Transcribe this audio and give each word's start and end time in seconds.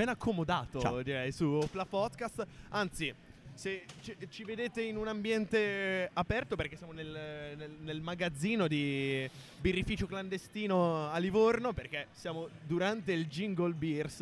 ben 0.00 0.08
accomodato 0.08 0.80
Ciao. 0.80 1.02
direi 1.02 1.30
su 1.30 1.44
Opla 1.44 1.84
Podcast. 1.84 2.46
Anzi, 2.70 3.12
se 3.52 3.84
ci, 4.00 4.16
ci 4.30 4.44
vedete 4.44 4.80
in 4.80 4.96
un 4.96 5.08
ambiente 5.08 6.08
aperto, 6.14 6.56
perché 6.56 6.76
siamo 6.76 6.92
nel, 6.94 7.54
nel- 7.54 7.76
nel 7.80 8.00
magazzino 8.00 8.66
di 8.66 9.28
birrificio 9.60 10.06
clandestino 10.06 11.10
a 11.10 11.18
Livorno, 11.18 11.74
perché 11.74 12.06
siamo 12.12 12.48
durante 12.66 13.12
il 13.12 13.26
Jingle 13.26 13.74
Beers, 13.74 14.20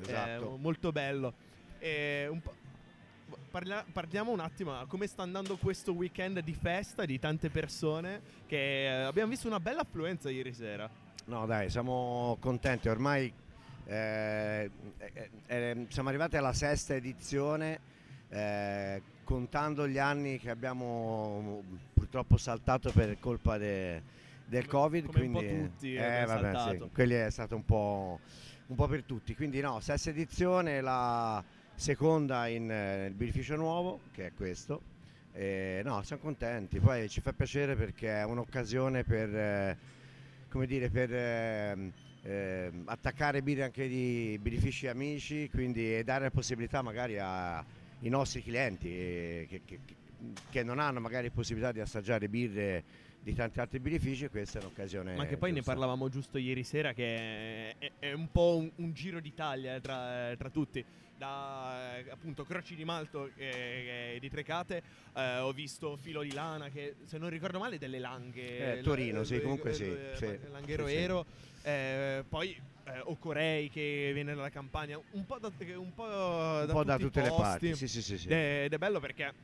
Esatto. 0.00 0.54
eh, 0.54 0.58
molto 0.58 0.90
bello. 0.90 1.34
Un 1.82 2.40
parla- 3.50 3.84
parliamo 3.92 4.30
un 4.32 4.40
attimo 4.40 4.86
come 4.86 5.06
sta 5.06 5.22
andando 5.22 5.58
questo 5.58 5.92
weekend 5.92 6.40
di 6.40 6.54
festa 6.54 7.04
di 7.04 7.18
tante 7.18 7.50
persone 7.50 8.22
che 8.46 8.84
eh, 8.86 9.02
abbiamo 9.02 9.28
visto 9.28 9.46
una 9.48 9.60
bella 9.60 9.82
affluenza 9.82 10.30
ieri 10.30 10.54
sera. 10.54 10.88
No 11.26 11.44
dai, 11.44 11.68
siamo 11.68 12.38
contenti, 12.40 12.88
ormai 12.88 13.30
eh, 13.86 14.70
eh, 14.98 15.30
eh, 15.46 15.86
siamo 15.88 16.08
arrivati 16.08 16.36
alla 16.36 16.52
sesta 16.52 16.94
edizione, 16.94 17.80
eh, 18.28 19.02
contando 19.24 19.86
gli 19.88 19.98
anni 19.98 20.38
che 20.38 20.50
abbiamo 20.50 21.62
purtroppo 21.94 22.36
saltato 22.36 22.90
per 22.92 23.18
colpa 23.18 23.58
de- 23.58 24.02
del 24.44 24.66
Come- 24.66 24.82
Covid. 24.82 25.06
come 25.06 25.24
un 25.26 25.32
po' 25.32 25.38
quindi, 25.38 25.62
tutti 25.62 25.94
eh, 25.94 26.04
abbiamo 26.04 26.52
vabbè, 26.52 26.78
sì, 26.78 26.90
quelli 26.92 27.14
è 27.14 27.30
stato 27.30 27.54
un 27.56 27.64
po', 27.64 28.20
un 28.66 28.76
po' 28.76 28.88
per 28.88 29.04
tutti. 29.04 29.34
Quindi 29.34 29.60
no, 29.60 29.80
sesta 29.80 30.10
edizione, 30.10 30.80
la 30.80 31.42
seconda 31.74 32.46
in 32.48 32.70
eh, 32.70 33.06
il 33.06 33.14
birrificio 33.14 33.56
nuovo, 33.56 34.00
che 34.12 34.26
è 34.26 34.32
questo. 34.34 34.82
E, 35.32 35.80
no, 35.84 36.02
siamo 36.02 36.22
contenti, 36.22 36.80
poi 36.80 37.08
ci 37.08 37.20
fa 37.20 37.32
piacere 37.32 37.76
perché 37.76 38.18
è 38.18 38.24
un'occasione 38.24 39.04
per, 39.04 39.34
eh, 39.34 39.76
come 40.48 40.66
dire, 40.66 40.90
per 40.90 41.10
ehm, 42.22 42.84
attaccare 42.86 43.42
birre 43.42 43.64
anche 43.64 43.88
di 43.88 44.36
birrifici 44.40 44.86
amici, 44.86 45.48
quindi 45.48 45.96
e 45.96 46.04
dare 46.04 46.24
la 46.24 46.30
possibilità 46.30 46.82
magari 46.82 47.18
ai 47.18 48.08
nostri 48.08 48.42
clienti 48.42 48.88
eh, 48.88 49.46
che, 49.48 49.62
che- 49.64 49.80
che 50.48 50.62
non 50.62 50.78
hanno 50.78 51.00
magari 51.00 51.30
possibilità 51.30 51.72
di 51.72 51.80
assaggiare 51.80 52.28
birre 52.28 52.84
di 53.22 53.34
tanti 53.34 53.60
altri 53.60 53.78
birrifici, 53.80 54.28
questa 54.28 54.58
è 54.58 54.62
un'occasione. 54.62 55.14
Ma 55.14 55.26
che 55.26 55.36
poi 55.36 55.50
ne 55.50 55.56
giusta. 55.56 55.72
parlavamo 55.72 56.08
giusto 56.08 56.38
ieri 56.38 56.64
sera 56.64 56.92
che 56.92 57.76
è, 57.76 57.92
è 57.98 58.12
un 58.12 58.28
po' 58.30 58.56
un, 58.56 58.70
un 58.76 58.92
giro 58.92 59.20
d'Italia 59.20 59.74
eh, 59.76 59.80
tra, 59.80 60.34
tra 60.36 60.48
tutti. 60.48 60.84
Da 61.20 61.98
eh, 61.98 62.10
appunto 62.10 62.44
Croci 62.44 62.74
di 62.74 62.82
Malto 62.82 63.30
eh, 63.36 64.16
di 64.18 64.30
Trecate, 64.30 64.82
eh, 65.12 65.36
ho 65.36 65.52
visto 65.52 65.94
Filo 65.98 66.22
di 66.22 66.32
Lana 66.32 66.70
che 66.70 66.96
se 67.04 67.18
non 67.18 67.28
ricordo 67.28 67.58
male 67.58 67.76
delle 67.76 67.98
Langhe. 67.98 68.78
Eh, 68.78 68.82
Torino, 68.82 69.22
sì, 69.22 69.34
eh, 69.34 69.42
comunque 69.42 69.70
eh, 69.70 69.74
sì, 69.74 69.84
eh, 69.84 70.12
sì, 70.14 70.38
Langhero 70.50 70.86
sì, 70.86 70.94
sì. 70.94 70.98
Ero. 70.98 71.26
eh, 71.62 72.24
poi 72.26 72.56
eh, 72.84 73.00
Ocorei 73.00 73.68
che 73.68 74.12
viene 74.14 74.34
dalla 74.34 74.48
campagna, 74.48 74.98
un 75.10 75.26
po' 75.26 75.38
da, 75.38 75.52
un 75.76 75.92
po' 75.92 76.06
da, 76.06 76.64
un 76.64 76.72
po' 76.72 76.84
da 76.84 76.96
tutti 76.96 77.02
i 77.02 77.04
tutte 77.04 77.20
le 77.20 77.28
posti. 77.28 77.42
parti. 77.42 77.74
Sì, 77.74 77.88
sì, 77.88 78.00
sì, 78.02 78.16
sì. 78.16 78.28
Ed 78.28 78.72
è 78.72 78.78
bello 78.78 78.98
perché 78.98 79.34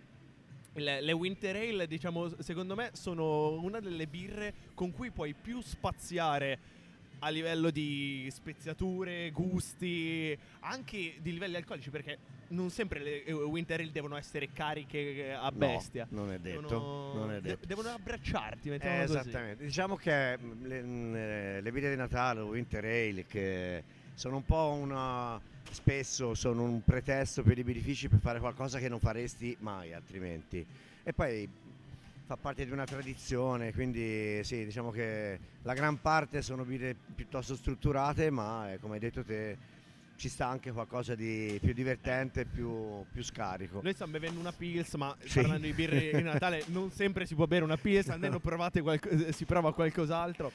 le, 0.76 1.00
le 1.00 1.12
Winter 1.12 1.56
Ale, 1.56 1.86
diciamo, 1.86 2.40
secondo 2.42 2.74
me 2.74 2.90
sono 2.92 3.60
una 3.60 3.80
delle 3.80 4.06
birre 4.06 4.52
con 4.74 4.92
cui 4.92 5.10
puoi 5.10 5.34
più 5.34 5.60
spaziare 5.60 6.58
a 7.20 7.30
livello 7.30 7.70
di 7.70 8.28
speziature, 8.30 9.30
gusti, 9.30 10.36
anche 10.60 11.14
di 11.20 11.32
livelli 11.32 11.56
alcolici, 11.56 11.88
perché 11.88 12.18
non 12.48 12.68
sempre 12.70 13.00
le 13.00 13.24
eh, 13.24 13.32
Winter 13.32 13.80
Ale 13.80 13.90
devono 13.90 14.16
essere 14.16 14.52
cariche 14.52 15.32
a 15.32 15.44
No, 15.48 15.50
bestia. 15.52 16.06
non 16.10 16.30
è 16.30 16.38
detto. 16.38 16.60
Devono, 16.68 17.14
non 17.14 17.30
è 17.30 17.40
de- 17.40 17.48
detto. 17.48 17.66
devono 17.66 17.88
abbracciarti, 17.88 18.68
Eh, 18.68 19.00
esattamente. 19.02 19.64
Diciamo 19.64 19.96
che 19.96 20.36
mh, 20.36 20.66
le, 20.66 20.82
mh, 20.82 21.14
eh, 21.16 21.60
le 21.62 21.72
birre 21.72 21.90
di 21.90 21.96
Natale, 21.96 22.40
Winter 22.42 22.84
Ale, 22.84 23.24
che 23.24 23.82
sono 24.16 24.36
un 24.36 24.44
po' 24.44 24.76
una. 24.80 25.38
spesso 25.70 26.34
sono 26.34 26.62
un 26.62 26.82
pretesto 26.82 27.42
per 27.42 27.58
i 27.58 27.62
birrifici 27.62 28.08
per 28.08 28.18
fare 28.20 28.40
qualcosa 28.40 28.78
che 28.78 28.88
non 28.88 28.98
faresti 28.98 29.54
mai 29.60 29.92
altrimenti. 29.92 30.64
E 31.04 31.12
poi 31.12 31.46
fa 32.24 32.36
parte 32.36 32.64
di 32.64 32.70
una 32.72 32.84
tradizione, 32.84 33.72
quindi 33.72 34.42
sì, 34.42 34.64
diciamo 34.64 34.90
che 34.90 35.38
la 35.62 35.74
gran 35.74 36.00
parte 36.00 36.40
sono 36.40 36.64
birre 36.64 36.96
piuttosto 37.14 37.54
strutturate, 37.54 38.30
ma 38.30 38.72
eh, 38.72 38.78
come 38.78 38.94
hai 38.94 39.00
detto 39.00 39.22
te 39.22 39.56
ci 40.16 40.30
sta 40.30 40.46
anche 40.46 40.72
qualcosa 40.72 41.14
di 41.14 41.58
più 41.60 41.74
divertente, 41.74 42.46
più, 42.46 43.04
più 43.12 43.22
scarico. 43.22 43.80
Noi 43.82 43.92
stiamo 43.92 44.12
bevendo 44.12 44.40
una 44.40 44.50
Pils, 44.52 44.94
ma 44.94 45.14
Sì. 45.24 45.40
parlando 45.40 45.66
di 45.66 45.72
birre 45.74 46.10
di 46.12 46.22
Natale, 46.22 46.64
non 46.68 46.90
sempre 46.90 47.26
si 47.26 47.34
può 47.34 47.46
bere 47.46 47.64
una 47.64 47.76
Pils, 47.76 48.08
almeno 48.08 48.40
provate 48.40 48.80
qualco- 48.80 49.10
si 49.30 49.44
prova 49.44 49.74
qualcos'altro. 49.74 50.50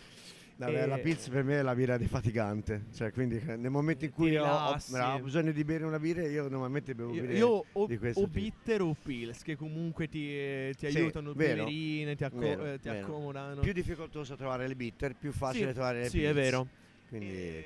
Vabbè, 0.58 0.84
E- 0.84 0.86
La 0.86 0.98
pizza 1.00 1.32
per 1.32 1.44
me 1.44 1.60
è 1.60 1.62
la 1.62 1.74
birra 1.74 1.98
defatigante, 1.98 2.86
cioè 2.94 3.12
quindi 3.12 3.38
eh, 3.38 3.56
nel 3.56 3.72
momento 3.72 4.06
in 4.06 4.12
cui 4.12 4.36
ho, 4.38 4.46
ho- 4.46 4.76
ho 4.76 5.20
bisogno 5.20 5.52
di 5.52 5.64
bere 5.64 5.86
una 5.86 5.98
birra 6.00 6.22
io 6.28 6.48
normalmente 6.48 6.94
bevo 6.94 7.14
Io, 7.14 7.22
birre 7.22 7.34
io 7.38 7.66
o, 7.72 7.86
di 7.88 7.98
questo 7.98 8.20
o 8.20 8.24
tipo. 8.26 8.40
bitter 8.40 8.82
o 8.82 8.94
Pils, 8.94 9.42
che 9.42 9.56
comunque 9.56 10.08
ti, 10.08 10.28
eh, 10.30 10.74
ti 10.78 10.90
Sì, 10.90 10.98
aiutano, 10.98 11.34
vero. 11.34 11.64
pelerine, 11.64 12.16
ti, 12.16 12.24
acco- 12.24 12.38
Vero, 12.40 12.66
eh, 12.66 12.80
ti 12.80 12.90
vero. 12.90 13.06
accomodano. 13.06 13.62
Più 13.62 13.74
difficoltoso 13.74 14.36
trovare 14.36 14.68
le 14.68 14.76
bitter, 14.76 15.16
più 15.16 15.32
facile 15.32 15.68
Sì, 15.70 15.74
trovare 15.74 16.00
le 16.02 16.10
Sì, 16.10 16.24
è 16.24 16.32
Pils. 16.32 16.36
vero. 16.36 16.68
Quindi 17.08 17.28
Ehm, 17.28 17.64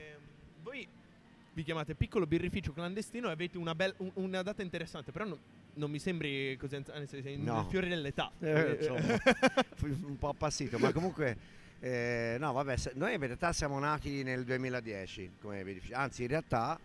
voi 0.63 0.87
vi 1.53 1.63
chiamate 1.63 1.95
piccolo 1.95 2.25
birrificio 2.25 2.71
clandestino 2.71 3.27
e 3.27 3.31
avete 3.31 3.57
una, 3.57 3.75
bel- 3.75 3.93
un- 3.97 4.11
una 4.15 4.41
data 4.41 4.61
interessante, 4.61 5.11
però 5.11 5.25
non, 5.25 5.37
non 5.73 5.91
mi 5.91 5.99
sembri 5.99 6.55
così 6.57 6.75
anzi- 6.75 7.21
sei 7.21 7.37
No. 7.37 7.55
nel 7.55 7.65
fiore 7.65 7.89
dell'età. 7.89 8.31
Eh, 8.39 8.77
insomma. 8.79 8.99
un 10.07 10.17
po' 10.17 10.29
appassito, 10.29 10.79
ma 10.79 10.91
comunque 10.93 11.37
eh, 11.79 12.37
no, 12.39 12.51
vabbè, 12.53 12.75
noi 12.93 13.13
in 13.13 13.19
realtà 13.19 13.53
siamo 13.53 13.77
nati 13.79 14.23
nel 14.23 14.43
2010 14.43 15.33
come 15.41 15.63
birrifici. 15.63 15.93
Anzi, 15.93 16.23
in 16.23 16.29
realtà 16.29 16.79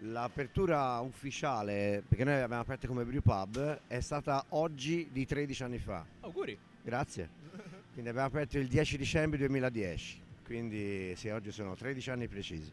l'apertura 0.00 0.98
ufficiale, 1.00 2.02
perché 2.06 2.24
noi 2.24 2.40
abbiamo 2.40 2.62
aperto 2.62 2.86
come 2.86 3.04
brew 3.04 3.20
pub, 3.20 3.82
è 3.86 4.00
stata 4.00 4.44
oggi 4.50 5.08
di 5.12 5.26
13 5.26 5.62
anni 5.62 5.78
fa. 5.78 6.04
Auguri. 6.20 6.58
Grazie. 6.82 7.28
Quindi 7.92 8.10
abbiamo 8.10 8.28
aperto 8.28 8.58
il 8.58 8.68
10 8.68 8.96
dicembre 8.96 9.38
2010, 9.38 10.20
quindi 10.46 11.14
sì, 11.14 11.28
oggi 11.28 11.52
sono 11.52 11.74
13 11.74 12.10
anni 12.10 12.26
precisi. 12.26 12.72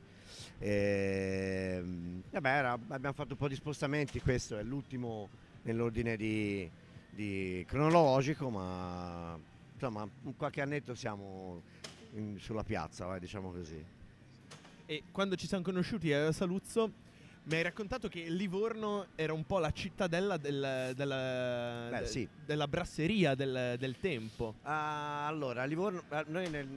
Ehm, 0.60 2.24
vabbè, 2.32 2.48
era- 2.48 2.72
abbiamo 2.72 3.14
fatto 3.14 3.34
un 3.34 3.38
po' 3.38 3.50
di 3.50 3.56
spostamenti, 3.56 4.22
questo 4.22 4.58
è 4.58 4.64
l'ultimo 4.64 5.28
nell'ordine 5.64 6.16
di, 6.16 6.70
di 7.10 7.66
cronologico, 7.68 8.50
ma 8.50 9.38
insomma 9.80 10.08
qualche 10.36 10.60
annetto 10.62 10.94
siamo 10.94 11.62
in- 12.16 12.38
sulla 12.40 12.64
piazza, 12.64 13.06
vai, 13.06 13.20
diciamo 13.20 13.50
così. 13.52 13.82
E 14.86 15.04
quando 15.12 15.36
ci 15.38 15.48
siamo 15.48 15.64
conosciuti 15.64 16.12
a 16.12 16.32
Saluzzo, 16.34 17.08
mi 17.44 17.56
hai 17.56 17.64
raccontato 17.64 18.10
che 18.10 18.28
Livorno 18.28 19.08
era 19.16 19.32
un 19.34 19.46
po' 19.46 19.60
la 19.60 19.72
cittadella 19.72 20.36
del- 20.38 20.92
della, 20.96 21.88
Beh, 21.90 22.00
de- 22.00 22.06
sì. 22.08 22.28
della 22.46 22.68
brasseria 22.68 23.34
del, 23.36 23.76
del 23.80 23.98
tempo. 24.00 24.56
Ah, 24.64 25.26
allora, 25.28 25.64
Livorno, 25.64 26.04
eh, 26.10 26.26
noi 26.28 26.50
nel- 26.50 26.68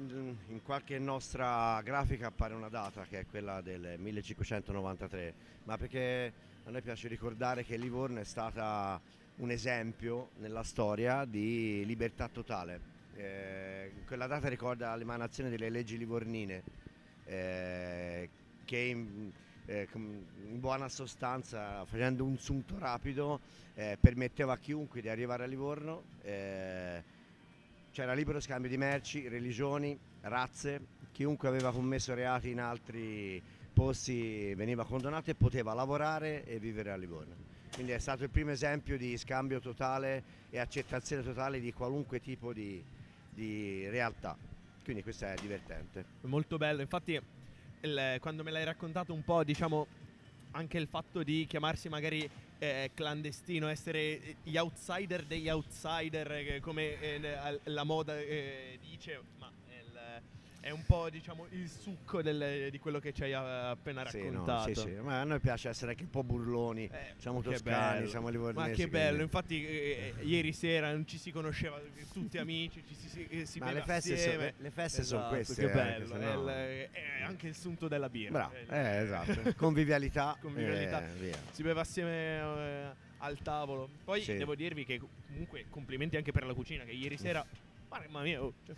in 0.48 0.62
qualche 0.62 0.98
nostra 1.00 1.80
grafica 1.82 2.28
appare 2.28 2.54
una 2.54 2.69
data 2.69 3.02
che 3.02 3.20
è 3.20 3.26
quella 3.26 3.60
del 3.60 3.96
1593, 3.98 5.34
ma 5.64 5.76
perché 5.76 6.32
a 6.64 6.70
noi 6.70 6.82
piace 6.82 7.08
ricordare 7.08 7.64
che 7.64 7.76
Livorno 7.76 8.20
è 8.20 8.24
stata 8.24 9.00
un 9.36 9.50
esempio 9.50 10.30
nella 10.38 10.62
storia 10.62 11.24
di 11.24 11.82
libertà 11.86 12.28
totale. 12.28 12.90
Eh, 13.14 13.92
quella 14.06 14.26
data 14.26 14.48
ricorda 14.48 14.94
l'emanazione 14.96 15.50
delle 15.50 15.68
leggi 15.70 15.98
livornine, 15.98 16.62
eh, 17.24 18.28
che 18.64 18.78
in, 18.78 19.30
eh, 19.66 19.88
in 19.94 20.60
buona 20.60 20.88
sostanza, 20.88 21.84
facendo 21.84 22.24
un 22.24 22.38
sunto 22.38 22.78
rapido, 22.78 23.40
eh, 23.74 23.96
permetteva 24.00 24.54
a 24.54 24.58
chiunque 24.58 25.00
di 25.00 25.08
arrivare 25.08 25.44
a 25.44 25.46
Livorno. 25.46 26.02
eh, 26.22 27.02
c'era 27.92 28.14
libero 28.14 28.40
scambio 28.40 28.70
di 28.70 28.78
merci, 28.78 29.28
religioni, 29.28 29.98
razze, 30.22 30.80
chiunque 31.12 31.48
aveva 31.48 31.70
commesso 31.70 32.14
reati 32.14 32.48
in 32.48 32.58
altri 32.58 33.42
posti 33.72 34.54
veniva 34.54 34.84
condannato 34.84 35.30
e 35.30 35.34
poteva 35.34 35.74
lavorare 35.74 36.44
e 36.46 36.58
vivere 36.58 36.90
a 36.90 36.96
Livorno. 36.96 37.34
Quindi 37.75 37.92
è 37.92 37.98
stato 37.98 38.22
il 38.22 38.31
primo 38.31 38.50
esempio 38.50 38.96
di 38.96 39.16
scambio 39.16 39.60
totale 39.60 40.22
e 40.50 40.58
accettazione 40.58 41.22
totale 41.22 41.60
di 41.60 41.72
qualunque 41.72 42.20
tipo 42.20 42.52
di, 42.52 42.82
di 43.34 43.88
realtà. 43.88 44.37
Quindi 44.84 45.02
questo 45.02 45.26
è 45.26 45.34
divertente. 45.40 46.05
Molto 46.23 46.56
bello. 46.56 46.81
Infatti, 46.81 47.20
il- 47.81 48.17
quando 48.20 48.43
me 48.43 48.50
l'hai 48.50 48.64
raccontato 48.64 49.12
un 49.12 49.23
po', 49.23 49.44
diciamo, 49.44 49.87
anche 50.52 50.79
il 50.79 50.87
fatto 50.87 51.23
di 51.23 51.46
chiamarsi 51.46 51.88
magari 51.88 52.29
eh, 52.58 52.90
clandestino, 52.94 53.67
essere 53.69 54.37
gli 54.44 54.56
outsider 54.56 55.25
degli 55.25 55.49
outsider, 55.49 56.31
eh, 56.32 56.61
come 56.61 57.00
eh, 57.00 57.61
la 57.64 57.82
moda 57.84 58.19
eh, 58.19 58.79
dice, 58.81 59.20
è 60.64 60.70
un 60.70 60.85
po' 60.87 61.11
diciamo 61.11 61.49
il 61.50 61.69
succo 61.69 62.23
del- 62.23 62.70
di 62.70 62.79
quello 62.79 63.00
che 63.00 63.12
ci 63.12 63.25
hai 63.25 63.32
eh, 63.32 63.35
appena 63.35 64.06
Sì, 64.09 64.19
no, 64.19 64.44
raccontato. 64.47 64.73
sì, 64.75 64.75
sì. 64.75 64.91
Ma 65.00 65.20
a 65.20 65.25
noi 65.25 65.41
piace 65.41 65.69
essere 65.69 65.91
anche 65.91 66.05
un 66.05 66.11
po' 66.11 66.23
burloni. 66.23 66.85
Eh, 66.87 67.14
siamo 67.17 67.43
toscani, 67.43 68.06
siamo 68.06 68.26
Ma 68.26 68.31
livornesi. 68.31 68.75
che 68.81 68.87
bello, 68.88 69.06
quindi- 69.06 69.23
infatti 69.25 69.67
eh, 69.67 70.14
eh, 70.19 70.25
ieri 70.25 70.53
sera 70.53 70.93
non 70.93 71.05
ci 71.05 71.19
si 71.19 71.32
conosceva, 71.32 71.81
tutti 72.12 72.38
amici, 72.38 72.85
ci 72.87 72.94
si, 72.94 73.09
si, 73.09 73.26
eh, 73.26 73.44
si 73.44 73.59
Ma 73.59 73.67
beve 73.67 73.79
le 73.81 73.85
feste, 73.85 74.09
so- 74.17 74.23
assieme. 74.23 74.44
le, 74.44 74.55
le 74.59 74.70
feste 74.70 75.03
sono 75.03 75.20
Esatto, 75.20 75.35
queste. 75.35 75.55
Che 75.67 75.70
eh, 75.70 75.75
bello, 75.75 76.14
è, 76.14 76.19
no- 76.35 76.43
il- 76.43 76.88
è 76.93 77.23
anche 77.25 77.49
il 77.49 77.55
sunto 77.56 77.88
della 77.88 78.09
birra. 78.09 78.31
Bravo, 78.31 78.55
È 78.55 78.73
eh, 78.73 79.03
esatto. 79.03 79.55
Convivialità. 79.56 80.37
Convivialità. 80.41 81.03
eh, 81.05 81.14
via. 81.19 81.38
Si 81.50 81.62
beve 81.64 81.81
assieme 81.81 82.38
eh, 82.38 82.94
al 83.19 83.37
tavolo. 83.43 83.88
Poi 84.05 84.25
devo 84.25 84.55
dirvi 84.55 84.85
che 84.85 85.00
comunque 85.26 85.67
complimenti 85.69 86.17
anche 86.17 86.31
per 86.31 86.44
la 86.47 86.55
cucina, 86.55 86.85
che 86.85 86.93
ieri 86.93 87.17
sera... 87.19 87.44
Mamma 87.88 88.23
mia, 88.23 88.43
oh, 88.43 88.55
cioè, 88.64 88.75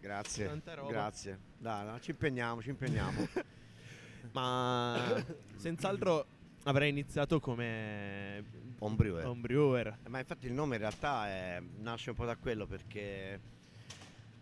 Grazie. 0.00 0.46
Tanta 0.46 0.74
roba. 0.74 0.90
Grazie. 0.90 1.38
Dai, 1.58 1.86
no, 1.86 2.00
ci 2.00 2.10
impegniamo, 2.10 2.62
ci 2.62 2.70
impegniamo. 2.70 3.26
ma 4.32 5.22
senz'altro 5.56 6.26
avrei 6.64 6.90
iniziato 6.90 7.38
come 7.40 8.44
Homebrewer. 8.78 9.24
homebrewer. 9.26 9.98
Eh, 10.04 10.08
Ma 10.08 10.18
infatti 10.18 10.46
il 10.46 10.52
nome 10.52 10.74
in 10.76 10.80
realtà 10.80 11.28
è- 11.28 11.62
nasce 11.78 12.10
un 12.10 12.16
po' 12.16 12.24
da 12.24 12.36
quello 12.36 12.66
perché 12.66 13.40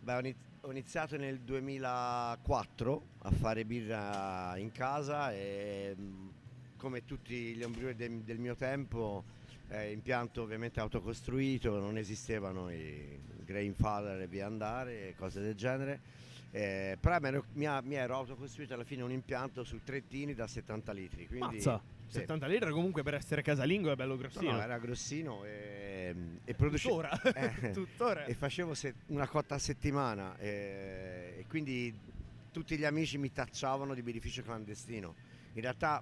beh, 0.00 0.14
ho 0.14 0.18
iniz- 0.20 0.36
ho 0.62 0.70
iniziato 0.70 1.16
nel 1.16 1.40
2004 1.40 3.02
a 3.18 3.30
fare 3.30 3.64
birra 3.64 4.56
in 4.56 4.72
casa 4.72 5.32
e 5.32 5.94
mh, 5.96 6.30
come 6.78 7.04
tutti 7.04 7.54
gli 7.54 7.62
homebrewer 7.62 7.94
del, 7.94 8.22
del 8.22 8.38
mio 8.38 8.56
tempo 8.56 9.24
eh, 9.68 9.90
impianto 9.90 10.42
ovviamente 10.42 10.80
autocostruito, 10.80 11.78
non 11.78 11.96
esistevano 11.96 12.70
i 12.70 13.18
grandfather 13.44 14.20
e 14.20 14.26
via 14.26 14.46
andare 14.46 15.08
e 15.08 15.14
cose 15.14 15.40
del 15.40 15.54
genere. 15.54 16.00
Eh, 16.50 16.96
però 17.00 17.18
mi 17.20 17.26
ero, 17.26 17.44
mi, 17.82 17.94
ero 17.96 18.14
autocostruito 18.14 18.74
alla 18.74 18.84
fine 18.84 19.02
un 19.02 19.10
impianto 19.10 19.64
su 19.64 19.80
tre 19.82 20.06
tini 20.06 20.34
da 20.34 20.46
70 20.46 20.92
litri. 20.92 21.26
Quindi, 21.26 21.56
Mazza, 21.56 21.82
sì. 22.06 22.18
70 22.20 22.46
litri 22.46 22.70
comunque 22.70 23.02
per 23.02 23.14
essere 23.14 23.42
casalingo 23.42 23.90
è 23.90 23.96
bello 23.96 24.12
No, 24.14 24.18
grossino. 24.20 24.52
no, 24.52 24.60
era 24.60 24.78
grossino 24.78 25.44
e, 25.44 26.14
e 26.44 26.54
producevo 26.54 27.02
Tuttora. 27.02 27.32
Eh, 27.32 27.70
Tuttora. 27.74 28.24
e 28.26 28.34
facevo 28.34 28.72
se- 28.74 28.94
una 29.06 29.26
cotta 29.26 29.56
a 29.56 29.58
settimana 29.58 30.36
eh, 30.38 31.34
e 31.38 31.44
quindi 31.48 31.92
tutti 32.52 32.76
gli 32.78 32.84
amici 32.84 33.18
mi 33.18 33.32
tacciavano 33.32 33.92
di 33.92 34.02
birrificio 34.02 34.42
clandestino. 34.42 35.14
In 35.54 35.60
realtà 35.62 36.00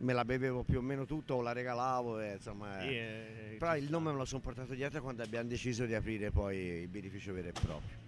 me 0.00 0.12
la 0.12 0.24
bevevo 0.24 0.62
più 0.62 0.78
o 0.78 0.80
meno 0.82 1.04
tutto 1.04 1.34
o 1.34 1.40
la 1.42 1.52
regalavo 1.52 2.20
e, 2.20 2.34
insomma, 2.34 2.80
Sì, 2.80 2.88
eh. 2.88 3.52
eh, 3.52 3.56
però 3.58 3.76
il 3.76 3.88
nome 3.90 4.10
me 4.12 4.16
lo 4.18 4.24
sono 4.24 4.40
portato 4.40 4.72
dietro 4.74 5.02
quando 5.02 5.22
abbiamo 5.22 5.48
deciso 5.48 5.84
di 5.84 5.94
aprire 5.94 6.30
poi 6.30 6.56
il 6.56 6.88
birrificio 6.88 7.32
vero 7.32 7.48
e 7.48 7.52
proprio. 7.52 7.98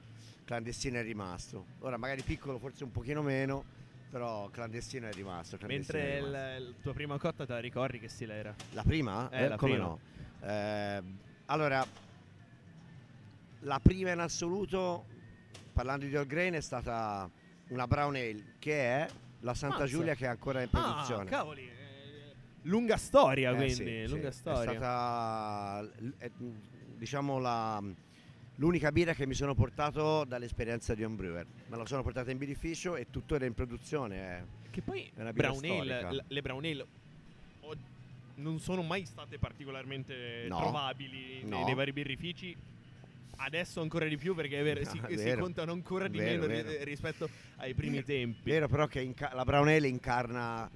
Clandestino 0.45 0.99
è 0.99 1.03
rimasto. 1.03 1.67
Ora 1.81 1.97
magari 1.97 2.23
piccolo 2.23 2.59
forse 2.59 2.85
un 2.85 2.91
pochino 2.91 3.23
meno, 3.23 3.63
però 4.11 4.49
clandestino 4.51 5.07
è 5.09 5.13
rimasto. 5.13 5.57
clandestino 5.59 5.99
è 5.99 6.03
Mentre 6.03 6.29
rimasto. 6.29 6.63
il, 6.63 6.69
il 6.69 6.75
tua 6.83 6.93
prima 6.95 7.19
cotta 7.19 7.45
te 7.47 7.53
la 7.53 7.59
ricordi 7.61 7.99
che 7.99 8.09
stile 8.09 8.35
era? 8.35 8.55
La 8.73 8.83
prima? 8.83 9.29
Eh, 9.31 9.49
la 9.49 9.57
come 9.57 9.73
prima. 9.73 9.87
no? 9.87 10.01
Eh, 10.43 11.03
allora, 11.47 11.87
la 13.61 13.81
prima 13.81 14.11
in 14.13 14.19
assoluto, 14.19 15.05
parlando 15.73 16.07
di 16.07 16.17
All 16.17 16.27
Grain, 16.27 16.55
è 16.55 16.61
stata 16.61 17.31
una 17.69 17.87
Brown 17.87 18.15
Ale, 18.17 18.55
che 18.59 18.73
è 18.75 19.09
la 19.41 19.55
Santa 19.55 19.81
Mazza. 19.81 19.91
Giulia 19.91 20.15
che 20.15 20.25
è 20.25 20.29
ancora 20.29 20.61
in 20.63 20.69
Ah, 20.73 20.81
produzione. 20.83 21.25
cavoli. 21.27 21.71
Eh, 22.63 22.69
lunga 22.69 22.97
storia, 22.97 23.51
Eh, 23.53 23.55
quindi. 23.55 23.75
sì, 23.75 24.07
lunga 24.09 24.31
sì. 24.31 24.39
storia. 24.39 24.73
È 24.73 24.77
stata, 24.77 25.89
diciamo, 26.97 27.39
la- 27.39 27.83
l'unica 28.57 28.93
birra 28.93 29.15
che 29.15 29.27
mi 29.27 29.35
sono 29.35 29.55
portato 29.55 30.25
dall'esperienza 30.25 30.95
di 30.95 31.05
Homebrewer. 31.05 31.47
Me 31.69 31.77
la 31.77 31.87
sono 31.87 32.03
portata 32.03 32.31
in 32.31 32.39
birrificio 32.39 32.97
e 32.97 33.07
tuttora 33.11 33.45
in 33.47 33.55
produzione. 33.55 34.17
è- 34.17 34.43
Che 34.71 34.83
poi 34.83 35.11
È 35.15 35.21
una 35.21 35.33
brown 35.33 35.65
ale, 35.65 36.13
l- 36.13 36.25
le 36.29 36.43
brown 36.43 36.65
ale 36.65 36.87
o- 37.61 37.77
non 38.37 38.59
sono 38.61 38.83
mai 38.83 39.05
state 39.05 39.39
particolarmente 39.39 40.47
No. 40.49 40.59
trovabili 40.59 41.41
nei, 41.43 41.49
No. 41.51 41.65
nei 41.65 41.75
vari 41.75 41.93
birrifici. 41.93 42.57
Adesso 43.37 43.81
ancora 43.81 44.07
di 44.07 44.17
più 44.17 44.35
perché 44.35 44.61
è 44.61 44.63
vero, 44.63 44.81
si, 44.89 45.01
si 45.09 45.15
vero. 45.17 45.43
contano 45.43 45.73
ancora 45.73 46.07
di 46.09 46.19
Vero, 46.19 46.47
meno 46.47 46.63
vero. 46.69 46.85
rispetto 46.85 47.29
ai 47.57 47.75
primi 47.75 48.03
tempi. 48.05 48.49
Vero 48.49 48.69
però 48.69 48.87
che 48.87 49.01
inca- 49.01 49.33
la 49.35 49.45
Brown 49.45 49.69
Ale 49.69 49.89
incarna 49.89 50.71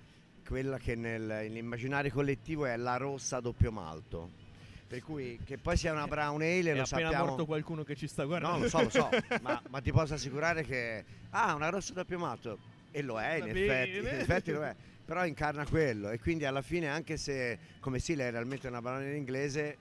quella 0.46 0.78
che 0.78 0.94
nel- 0.94 1.22
nell'immaginario 1.22 2.10
collettivo 2.12 2.66
è 2.66 2.76
la 2.76 2.96
rossa 2.96 3.36
a 3.38 3.40
doppio 3.40 3.70
malto. 3.72 4.44
Per 4.86 5.02
cui 5.02 5.38
che 5.44 5.58
poi 5.58 5.76
sia 5.76 5.90
una 5.92 6.06
Brown 6.06 6.40
Ale 6.42 6.58
È 6.70 6.74
lo 6.74 6.82
appena 6.82 6.84
sappiamo. 6.84 7.24
morto 7.26 7.44
qualcuno 7.44 7.82
che 7.82 7.96
ci 7.96 8.06
sta 8.06 8.24
guardando. 8.24 8.58
No, 8.58 8.62
lo 8.62 8.68
so, 8.68 8.82
lo 8.82 8.90
so, 8.90 9.08
ma, 9.42 9.60
ma 9.68 9.80
ti 9.80 9.90
posso 9.90 10.14
assicurare 10.14 10.62
che 10.62 11.04
ah, 11.30 11.54
una 11.54 11.68
rossa 11.70 11.90
a 11.90 11.94
doppio 11.96 12.18
malto 12.20 12.58
e 12.92 13.02
lo 13.02 13.20
è 13.20 13.34
in 13.34 13.48
effetti, 13.48 13.98
in 13.98 14.06
effetti 14.06 14.52
lo 14.52 14.62
è. 14.64 14.74
Però 15.04 15.24
incarna 15.26 15.66
quello 15.66 16.10
e 16.10 16.18
quindi 16.20 16.44
alla 16.44 16.62
fine 16.62 16.88
anche 16.88 17.16
se 17.16 17.58
come 17.80 17.98
stile 17.98 18.28
è 18.28 18.30
realmente 18.30 18.68
una 18.68 18.80
Brown 18.80 18.98
Ale 19.02 19.16
inglese 19.16 19.78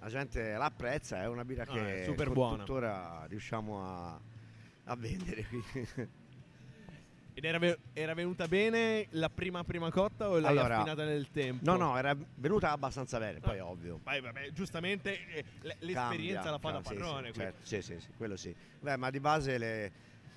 la 0.00 0.08
gente 0.08 0.52
l'apprezza, 0.52 1.20
è 1.22 1.26
una 1.26 1.44
birra 1.44 1.64
No, 1.64 1.72
che 1.72 2.02
è 2.02 2.04
super 2.04 2.30
buona. 2.30 2.58
tuttora 2.58 3.24
riusciamo 3.28 3.84
a, 3.84 4.20
a 4.84 4.94
vendere. 4.96 5.44
quindi- 5.44 6.08
Ed 7.38 7.44
era, 7.44 7.58
ve- 7.58 7.78
era 7.92 8.14
venuta 8.14 8.48
bene 8.48 9.06
la 9.10 9.30
prima 9.30 9.62
prima 9.62 9.92
cotta 9.92 10.28
o 10.28 10.40
l'hai 10.40 10.56
Allora, 10.58 10.78
affinata 10.78 11.04
nel 11.04 11.30
tempo? 11.30 11.64
No, 11.70 11.76
no, 11.76 11.96
era 11.96 12.12
venuta 12.34 12.72
abbastanza 12.72 13.20
bene, 13.20 13.38
poi 13.38 13.60
Ah. 13.60 13.66
ovvio. 13.66 14.00
Vai, 14.02 14.20
vabbè, 14.20 14.50
giustamente 14.50 15.24
eh, 15.28 15.44
l- 15.60 15.68
l'esperienza 15.78 16.40
Cambia, 16.42 16.50
la 16.50 16.58
fa 16.58 16.70
da 16.72 16.78
sì, 16.82 16.94
padrone. 16.94 17.28
Sì, 17.28 17.38
certo, 17.38 17.64
sì, 17.64 17.80
sì, 17.82 18.00
sì, 18.00 18.12
quello 18.16 18.36
sì. 18.36 18.52
Beh, 18.80 18.96
ma 18.96 19.10
di 19.10 19.20
base 19.20 19.56
le- 19.56 19.92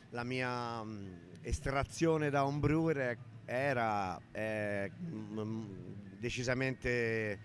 la 0.09 0.23
mia 0.23 0.83
mh, 0.83 1.37
estrazione 1.41 2.29
da 2.29 2.45
homebrewer 2.45 2.97
è- 2.97 3.19
era 3.45 4.21
è, 4.29 4.87
mh, 4.95 6.17
decisamente 6.19 7.39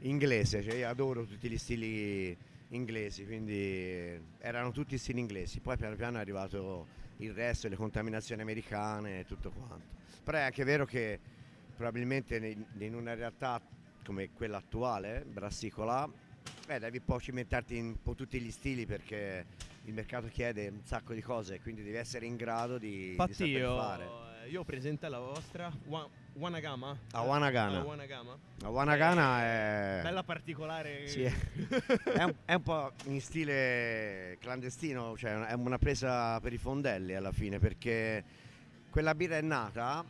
inglese, 0.00 0.62
cioè 0.62 0.74
io 0.74 0.88
adoro 0.90 1.24
tutti 1.24 1.48
gli 1.48 1.56
stili 1.56 2.36
inglesi, 2.68 3.24
quindi 3.24 4.20
erano 4.36 4.72
tutti 4.72 4.98
stili 4.98 5.20
inglesi. 5.20 5.62
Poi 5.62 5.78
piano 5.78 5.96
piano 5.96 6.18
è 6.18 6.20
arrivato 6.20 6.88
il 7.20 7.32
resto, 7.32 7.68
le 7.68 7.76
contaminazioni 7.76 8.42
americane 8.42 9.20
e 9.20 9.24
tutto 9.24 9.50
quanto. 9.50 9.96
Però 10.24 10.38
è 10.38 10.42
anche 10.42 10.64
vero 10.64 10.84
che 10.84 11.18
probabilmente 11.76 12.36
in- 12.36 12.94
una 12.94 13.14
realtà 13.14 13.60
come 14.04 14.30
quella 14.32 14.58
attuale, 14.58 15.24
brassicola, 15.26 16.08
eh, 16.68 16.78
devi 16.78 16.98
un 16.98 17.04
po' 17.04 17.20
cimentarti 17.20 17.76
in 17.76 17.84
un 17.86 18.02
po' 18.02 18.14
tutti 18.14 18.40
gli 18.40 18.50
stili 18.50 18.86
perché 18.86 19.44
il 19.84 19.94
mercato 19.94 20.28
chiede 20.28 20.68
un 20.68 20.82
sacco 20.84 21.14
di 21.14 21.20
cose, 21.20 21.60
quindi 21.60 21.82
devi 21.82 21.96
essere 21.96 22.26
in 22.26 22.36
grado 22.36 22.78
di, 22.78 23.14
di 23.26 23.32
saper 23.32 23.46
io, 23.46 23.76
fare. 23.76 24.29
Io 24.48 24.60
ho 24.60 24.64
presente 24.64 25.08
la 25.08 25.18
vostra 25.18 25.70
Wa- 25.86 26.08
Wanagama. 26.34 26.96
A 27.12 27.22
Wanagana. 27.22 27.80
A 27.80 27.82
Wanagama. 27.84 28.38
La 28.58 28.68
Wanagana 28.68 29.42
è, 29.42 30.00
Bella 30.02 30.22
particolare. 30.22 31.06
Sì, 31.08 31.22
è, 31.22 31.32
è 32.14 32.22
un, 32.22 32.34
è 32.44 32.54
un 32.54 32.62
po' 32.62 32.92
in 33.04 33.20
stile 33.20 34.36
clandestino, 34.40 35.16
cioè 35.16 35.38
è 35.46 35.52
una 35.54 35.78
presa 35.78 36.38
per 36.40 36.52
i 36.52 36.58
fondelli 36.58 37.14
alla 37.14 37.32
fine 37.32 37.58
perché 37.58 38.24
quella 38.90 39.14
birra 39.14 39.36
è 39.36 39.42
nata 39.42 40.04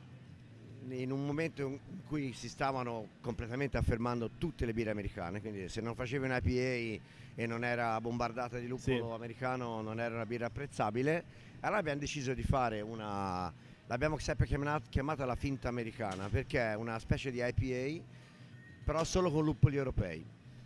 in 0.88 1.10
un 1.10 1.26
momento 1.26 1.62
in 1.62 2.02
cui 2.06 2.32
si 2.32 2.48
stavano 2.48 3.08
completamente 3.20 3.76
affermando 3.76 4.30
tutte 4.38 4.64
le 4.64 4.72
birre 4.72 4.90
americane, 4.90 5.40
quindi 5.40 5.68
se 5.68 5.80
non 5.80 5.94
facevi 5.94 6.24
un 6.26 6.38
IPA 6.42 7.00
e 7.34 7.46
non 7.46 7.64
era 7.64 8.00
bombardata 8.00 8.58
di 8.58 8.66
luppolo 8.66 9.08
Sì. 9.08 9.14
americano 9.14 9.82
non 9.82 10.00
era 10.00 10.14
una 10.14 10.26
birra 10.26 10.46
apprezzabile, 10.46 11.24
allora 11.60 11.80
abbiamo 11.80 12.00
deciso 12.00 12.32
di 12.32 12.42
fare 12.42 12.80
una, 12.80 13.52
l'abbiamo 13.90 14.18
sempre 14.18 14.46
chiamata, 14.46 14.86
chiamata 14.88 15.24
la 15.24 15.34
finta 15.34 15.66
americana 15.68 16.28
perché 16.28 16.60
è 16.60 16.76
una 16.76 16.96
specie 17.00 17.32
di 17.32 17.42
IPA 17.44 18.04
però 18.84 19.02
solo 19.04 19.30
con 19.30 19.44
luppoli 19.44 19.76
europei. 19.76 20.24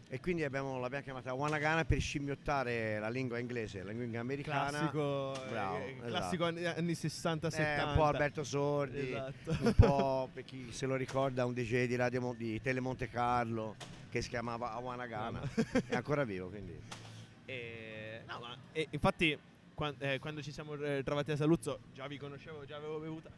E 0.08 0.20
quindi 0.20 0.44
abbiamo- 0.44 0.78
l'abbiamo 0.78 1.02
chiamata 1.02 1.32
Wanagana 1.32 1.84
per 1.84 1.98
scimmiottare 1.98 2.98
la 3.00 3.08
lingua 3.08 3.38
inglese, 3.38 3.82
la 3.82 3.90
lingua 3.92 4.20
americana. 4.20 4.68
Classico, 4.70 5.34
eh, 5.44 5.48
Bravo, 5.48 5.78
classico 6.06 6.44
anni, 6.44 6.64
anni 6.66 6.94
60-70. 6.94 7.80
Eh, 7.80 7.82
un 7.88 7.94
po' 7.96 8.04
Alberto 8.04 8.44
Sordi, 8.44 9.08
Esatto. 9.10 9.56
un 9.60 9.74
po' 9.74 10.28
per 10.32 10.44
chi 10.44 10.70
se 10.70 10.86
lo 10.86 10.94
ricorda 10.94 11.44
un 11.46 11.54
DJ 11.54 11.86
di, 11.86 11.96
Radio 11.96 12.34
di 12.36 12.60
Tele 12.60 12.80
Monte 12.80 13.08
Carlo 13.08 13.74
che 14.10 14.22
si 14.22 14.28
chiamava 14.28 14.76
Wanagana. 14.76 15.40
È 15.86 15.96
ancora 15.96 16.22
vivo, 16.24 16.48
quindi. 16.48 16.78
E, 17.46 18.20
no, 18.28 18.38
ma 18.38 18.56
e 18.72 18.86
infatti 18.90 19.36
quan- 19.74 19.96
eh, 19.98 20.18
quando 20.18 20.40
ci 20.42 20.52
siamo 20.52 20.74
eh, 20.74 21.02
trovati 21.04 21.32
a 21.32 21.36
Saluzzo 21.36 21.80
già 21.92 22.06
vi 22.06 22.16
conoscevo, 22.18 22.64
già 22.64 22.76
avevo 22.76 22.98
bevuta. 22.98 23.30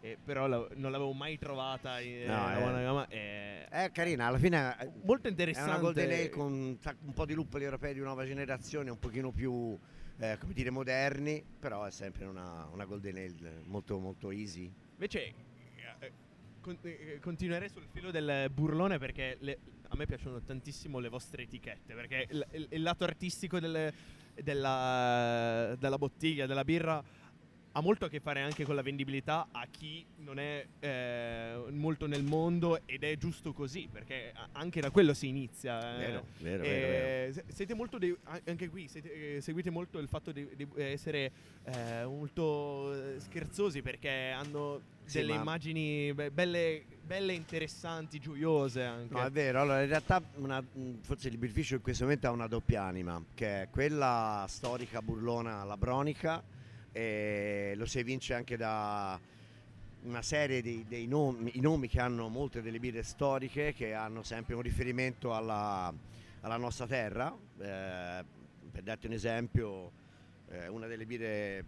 eh, 0.00 0.16
però 0.24 0.46
la- 0.46 0.66
non 0.76 0.92
l'avevo 0.92 1.12
mai 1.12 1.36
trovata 1.38 2.00
in 2.00 2.26
No, 2.26 2.46
a 2.46 2.52
eh. 2.56 2.62
Wanagama. 2.62 3.06
eh, 3.08 3.66
È 3.68 3.90
carina, 3.92 4.26
alla 4.26 4.38
fine 4.38 4.76
è- 4.76 4.90
molto 5.02 5.26
è 5.26 5.30
interessante. 5.30 5.70
una 5.70 5.78
Golden 5.80 6.10
Ale 6.10 6.28
con 6.30 6.52
un 6.52 7.12
po' 7.12 7.26
di 7.26 7.34
luppoli 7.34 7.64
europei 7.64 7.94
di 7.94 8.00
nuova 8.00 8.24
generazione, 8.24 8.90
un 8.90 8.98
pochino 8.98 9.32
più, 9.32 9.76
eh, 10.18 10.36
come 10.38 10.52
dire, 10.52 10.70
moderni, 10.70 11.44
però 11.58 11.84
è 11.84 11.90
sempre 11.90 12.26
una, 12.26 12.66
una 12.72 12.84
Golden 12.84 13.16
Ale 13.16 13.62
molto, 13.64 13.98
molto 13.98 14.30
easy. 14.30 14.72
Invece, 14.92 15.24
eh, 15.26 15.34
eh, 16.82 17.18
continuerei 17.20 17.68
sul 17.68 17.86
filo 17.90 18.10
del 18.10 18.50
burlone 18.50 18.98
perché 18.98 19.36
le- 19.40 19.58
a 19.88 19.96
me 19.96 20.06
piacciono 20.06 20.40
tantissimo 20.42 20.98
le 20.98 21.08
vostre 21.08 21.42
etichette. 21.44 21.94
Perché 21.94 22.26
il, 22.30 22.46
il- 22.52 22.66
il 22.70 22.82
lato 22.82 23.04
artistico 23.04 23.58
delle- 23.60 23.92
della, 24.34 25.74
della 25.78 25.98
bottiglia, 25.98 26.46
della 26.46 26.64
birra, 26.64 27.02
ha 27.78 27.80
molto 27.80 28.06
a 28.06 28.08
che 28.08 28.18
fare 28.18 28.40
anche 28.40 28.64
con 28.64 28.74
la 28.74 28.82
vendibilità 28.82 29.48
a 29.52 29.66
chi 29.70 30.04
non 30.16 30.38
è 30.40 30.66
eh, 30.80 31.62
molto 31.70 32.06
nel 32.08 32.24
mondo 32.24 32.80
ed 32.86 33.04
è 33.04 33.16
giusto 33.16 33.52
così, 33.52 33.88
perché 33.90 34.32
anche 34.52 34.80
da 34.80 34.90
quello 34.90 35.14
si 35.14 35.28
inizia. 35.28 35.94
eh. 35.94 35.98
Vero, 35.98 36.18
Eh, 36.38 36.42
vero, 36.42 36.62
vero. 36.64 37.42
Siete 37.48 37.74
molto 37.74 37.98
dei- 37.98 38.16
anche 38.44 38.68
qui 38.68 38.88
siete- 38.88 39.36
eh, 39.36 39.40
seguite 39.40 39.70
molto 39.70 39.98
il 40.00 40.08
fatto 40.08 40.32
di, 40.32 40.48
di 40.56 40.66
essere 40.76 41.30
eh, 41.64 42.02
molto 42.04 43.14
eh, 43.14 43.20
scherzosi 43.20 43.80
perché 43.80 44.30
hanno 44.30 44.82
Sì, 45.04 45.18
delle 45.18 45.34
ma- 45.34 45.40
immagini 45.40 46.12
be- 46.14 46.30
belle, 46.32 46.84
belle, 47.02 47.32
interessanti, 47.34 48.18
gioiose 48.18 48.82
anche. 48.82 49.14
No, 49.14 49.24
è 49.24 49.30
vero. 49.30 49.60
Allora, 49.60 49.82
in 49.82 49.88
realtà, 49.88 50.20
una- 50.34 50.60
mh, 50.60 51.00
forse 51.02 51.28
il 51.28 51.38
birrificio 51.38 51.76
in 51.76 51.80
questo 51.82 52.02
momento 52.04 52.26
ha 52.26 52.30
una 52.30 52.48
doppia 52.48 52.82
anima, 52.82 53.22
che 53.34 53.62
è 53.62 53.68
quella 53.70 54.44
storica 54.48 55.00
burlona 55.00 55.62
labronica, 55.64 56.42
e 56.92 57.72
lo 57.76 57.86
si 57.86 57.98
evince 57.98 58.34
anche 58.34 58.56
da 58.56 59.20
una 60.02 60.22
serie 60.22 60.62
di, 60.62 60.84
dei 60.88 61.06
nomi, 61.06 61.52
nomi 61.56 61.88
che 61.88 62.00
hanno 62.00 62.28
molte 62.28 62.62
delle 62.62 62.78
birre 62.78 63.02
storiche, 63.02 63.72
che 63.72 63.94
hanno 63.94 64.22
sempre 64.22 64.54
un 64.54 64.62
riferimento 64.62 65.34
alla, 65.34 65.92
alla 66.40 66.56
nostra 66.56 66.86
terra. 66.86 67.34
Eh, 67.58 68.24
per 68.70 68.82
darti 68.82 69.06
un 69.06 69.12
esempio, 69.12 69.90
eh, 70.48 70.68
una 70.68 70.86
delle 70.86 71.04
birre 71.04 71.64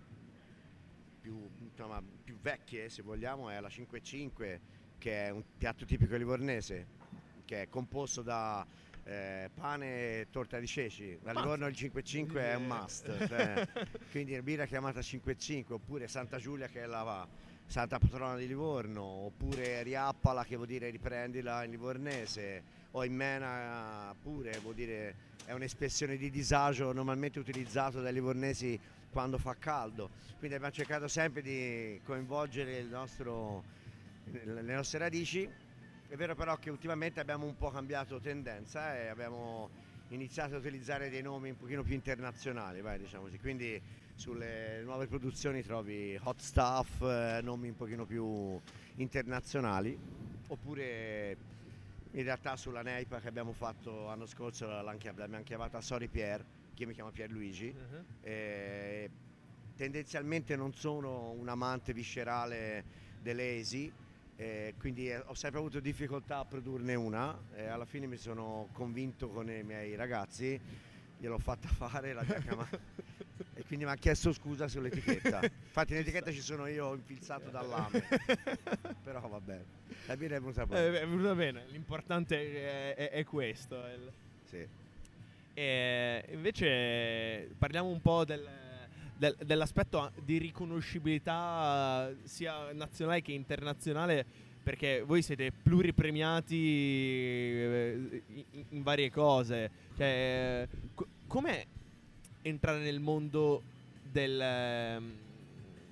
più, 1.20 1.48
insomma, 1.58 2.02
più 2.24 2.38
vecchie, 2.40 2.88
se 2.88 3.02
vogliamo, 3.02 3.50
è 3.50 3.60
la 3.60 3.68
5-5, 3.68 4.60
che 4.98 5.26
è 5.26 5.30
un 5.30 5.42
piatto 5.58 5.84
tipico 5.84 6.16
livornese, 6.16 6.86
che 7.44 7.62
è 7.62 7.68
composto 7.68 8.22
da 8.22 8.66
eh, 9.04 9.50
pane 9.54 9.86
e 9.86 10.26
torta 10.30 10.58
di 10.58 10.66
ceci. 10.66 11.18
A 11.22 11.32
Mazza. 11.32 11.40
Livorno 11.40 11.66
il 11.66 11.74
5-5 11.76 12.34
è 12.36 12.54
un 12.54 12.66
must, 12.66 13.26
cioè, 13.28 13.68
quindi 14.10 14.40
birra 14.42 14.66
chiamata 14.66 15.00
5-5, 15.00 15.72
oppure 15.72 16.08
Santa 16.08 16.38
Giulia 16.38 16.66
che 16.68 16.82
è 16.82 16.86
la 16.86 17.26
santa 17.66 17.98
patrona 17.98 18.36
di 18.36 18.48
Livorno, 18.48 19.02
oppure 19.02 19.82
Riappala 19.82 20.44
che 20.44 20.56
vuol 20.56 20.66
dire 20.66 20.90
riprendila 20.90 21.62
in 21.64 21.70
livornese, 21.70 22.62
o 22.92 23.04
Imena 23.04 24.12
pure 24.20 24.58
vuol 24.58 24.74
dire 24.74 25.28
è 25.44 25.52
un'espressione 25.52 26.16
di 26.16 26.30
disagio 26.30 26.92
normalmente 26.92 27.38
utilizzato 27.38 28.00
dai 28.00 28.12
livornesi 28.12 28.78
quando 29.10 29.38
fa 29.38 29.56
caldo. 29.58 30.10
Quindi 30.38 30.56
abbiamo 30.56 30.72
cercato 30.72 31.08
sempre 31.08 31.42
di 31.42 32.00
coinvolgere 32.04 32.82
nostro, 32.82 33.64
le 34.24 34.74
nostre 34.74 34.98
radici. 34.98 35.48
È 36.10 36.16
vero 36.16 36.34
però 36.34 36.56
che 36.56 36.70
ultimamente 36.70 37.20
abbiamo 37.20 37.46
un 37.46 37.54
po' 37.54 37.70
cambiato 37.70 38.18
tendenza 38.18 38.96
e 38.96 39.06
abbiamo 39.06 39.70
iniziato 40.08 40.56
a 40.56 40.58
utilizzare 40.58 41.08
dei 41.08 41.22
nomi 41.22 41.50
un 41.50 41.56
pochino 41.56 41.84
più 41.84 41.94
internazionali, 41.94 42.80
vai, 42.80 42.98
diciamo 42.98 43.26
così. 43.26 43.38
Quindi 43.38 43.80
sulle 44.16 44.82
nuove 44.82 45.06
produzioni 45.06 45.62
trovi 45.62 46.18
hot 46.20 46.40
stuff, 46.40 47.00
eh, 47.02 47.38
nomi 47.44 47.68
un 47.68 47.76
pochino 47.76 48.06
più 48.06 48.60
internazionali, 48.96 49.96
oppure 50.48 51.36
in 52.10 52.24
realtà 52.24 52.56
sulla 52.56 52.82
Neipa 52.82 53.20
che 53.20 53.28
abbiamo 53.28 53.52
fatto 53.52 54.06
l'anno 54.06 54.26
scorso 54.26 54.66
l'abbiamo 54.66 55.44
chiamata 55.44 55.80
Sorry 55.80 56.08
Pierre, 56.08 56.44
che 56.74 56.82
io 56.82 56.88
mi 56.88 56.94
chiamo 56.94 57.12
Pierluigi. 57.12 57.72
Uh-huh. 57.72 58.04
Eh, 58.22 59.08
tendenzialmente 59.76 60.56
non 60.56 60.74
sono 60.74 61.30
un 61.30 61.48
amante 61.48 61.92
viscerale 61.92 62.84
delle 63.22 63.58
esi, 63.58 64.08
eh, 64.40 64.74
quindi 64.78 65.10
eh, 65.10 65.18
ho 65.26 65.34
sempre 65.34 65.60
avuto 65.60 65.80
difficoltà 65.80 66.38
a 66.38 66.44
produrne 66.46 66.94
una 66.94 67.38
e 67.52 67.66
alla 67.66 67.84
fine 67.84 68.06
mi 68.06 68.16
sono 68.16 68.70
convinto 68.72 69.28
con 69.28 69.50
i 69.50 69.62
miei 69.62 69.94
ragazzi, 69.96 70.58
gliel'ho 71.18 71.36
fatta 71.38 71.68
fare 71.76 72.14
la 72.14 72.24
chiamata 72.24 72.80
e 73.52 73.62
quindi 73.66 73.84
mi 73.84 73.90
ha 73.90 73.96
chiesto 73.96 74.32
scusa 74.32 74.66
sull'etichetta. 74.66 75.40
Infatti 75.66 75.92
in 75.92 75.98
etichetta 75.98 76.32
ci 76.32 76.40
sono 76.40 76.66
io 76.68 76.94
infilzato 76.94 77.50
dall'ame, 77.50 78.02
però 79.02 79.28
vabbè, 79.28 79.62
la 80.06 80.16
birra 80.16 80.36
è 80.36 80.40
venuta 80.40 80.62
Eh, 80.62 80.66
bene. 80.66 81.00
è 81.00 81.06
venuta 81.06 81.34
bene, 81.34 81.66
l'importante 81.68 82.38
è, 82.38 82.94
è- 82.94 83.10
è 83.10 83.24
questo. 83.24 83.84
Sì. 84.44 84.66
E 85.52 86.24
invece 86.30 87.50
parliamo 87.58 87.88
un 87.90 88.00
po' 88.00 88.24
del- 88.24 88.48
del- 89.20 89.36
dell'aspetto 89.44 90.10
di 90.24 90.38
riconoscibilità 90.38 92.08
eh, 92.08 92.16
sia 92.26 92.72
nazionale 92.72 93.20
che 93.20 93.32
internazionale 93.32 94.24
perché 94.62 95.02
voi 95.02 95.20
siete 95.20 95.52
pluripremiati 95.52 96.56
eh, 96.56 98.22
in, 98.28 98.64
in 98.70 98.82
varie 98.82 99.10
cose. 99.10 99.70
Cioè, 99.96 100.66
co- 100.94 101.06
com'è 101.26 101.66
entrare 102.42 102.78
nel 102.80 103.00
mondo 103.00 103.62
del, 104.10 104.40
ehm, 104.40 105.12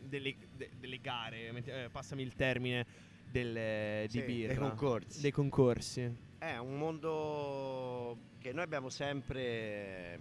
delle, 0.08 0.34
de- 0.56 0.70
delle 0.80 0.98
gare, 1.02 1.48
eh, 1.64 1.88
passami 1.90 2.22
il 2.22 2.34
termine, 2.34 2.86
del, 3.30 4.06
di 4.08 4.18
Sì, 4.20 4.24
birra? 4.24 4.48
dei 4.54 4.56
concorsi. 4.56 5.20
Dei 5.20 5.30
concorsi. 5.32 6.16
È 6.38 6.56
un 6.56 6.78
mondo 6.78 8.16
che 8.40 8.52
noi 8.52 8.64
abbiamo 8.64 8.88
sempre 8.88 10.18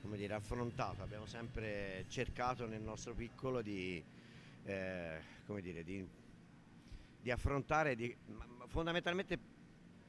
come 0.00 0.16
dire, 0.16 0.34
affrontato, 0.34 1.02
abbiamo 1.02 1.26
sempre 1.26 2.04
cercato 2.08 2.66
nel 2.66 2.80
nostro 2.80 3.14
piccolo 3.14 3.60
di, 3.62 4.02
eh, 4.64 5.20
come 5.46 5.60
dire, 5.60 5.82
di, 5.84 6.06
di 7.20 7.30
affrontare 7.30 7.94
di- 7.94 8.16
fondamentalmente 8.68 9.38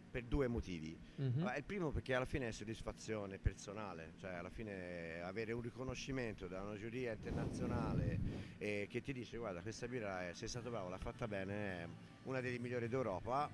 per 0.09 0.23
due 0.23 0.47
motivi. 0.47 0.97
Mhm. 1.15 1.41
Ma 1.41 1.55
Il 1.55 1.63
primo 1.63 1.91
perché 1.91 2.13
alla 2.13 2.25
fine 2.25 2.47
è 2.47 2.51
soddisfazione 2.51 3.37
personale, 3.39 4.13
cioè 4.17 4.33
alla 4.33 4.49
fine 4.49 5.21
avere 5.21 5.51
un 5.53 5.61
riconoscimento 5.61 6.47
da 6.47 6.61
una 6.61 6.77
giuria 6.77 7.11
internazionale 7.13 8.19
eh, 8.57 8.87
che 8.89 9.01
ti 9.01 9.13
dice 9.13 9.37
guarda 9.37 9.61
questa 9.61 9.87
birra 9.87 10.27
è- 10.27 10.33
sei 10.33 10.47
stato 10.49 10.69
bravo, 10.69 10.89
l'ha 10.89 10.97
fatta 10.97 11.27
bene, 11.27 11.83
è 11.83 11.87
una 12.23 12.41
delle 12.41 12.59
migliori 12.59 12.87
d'Europa, 12.87 13.49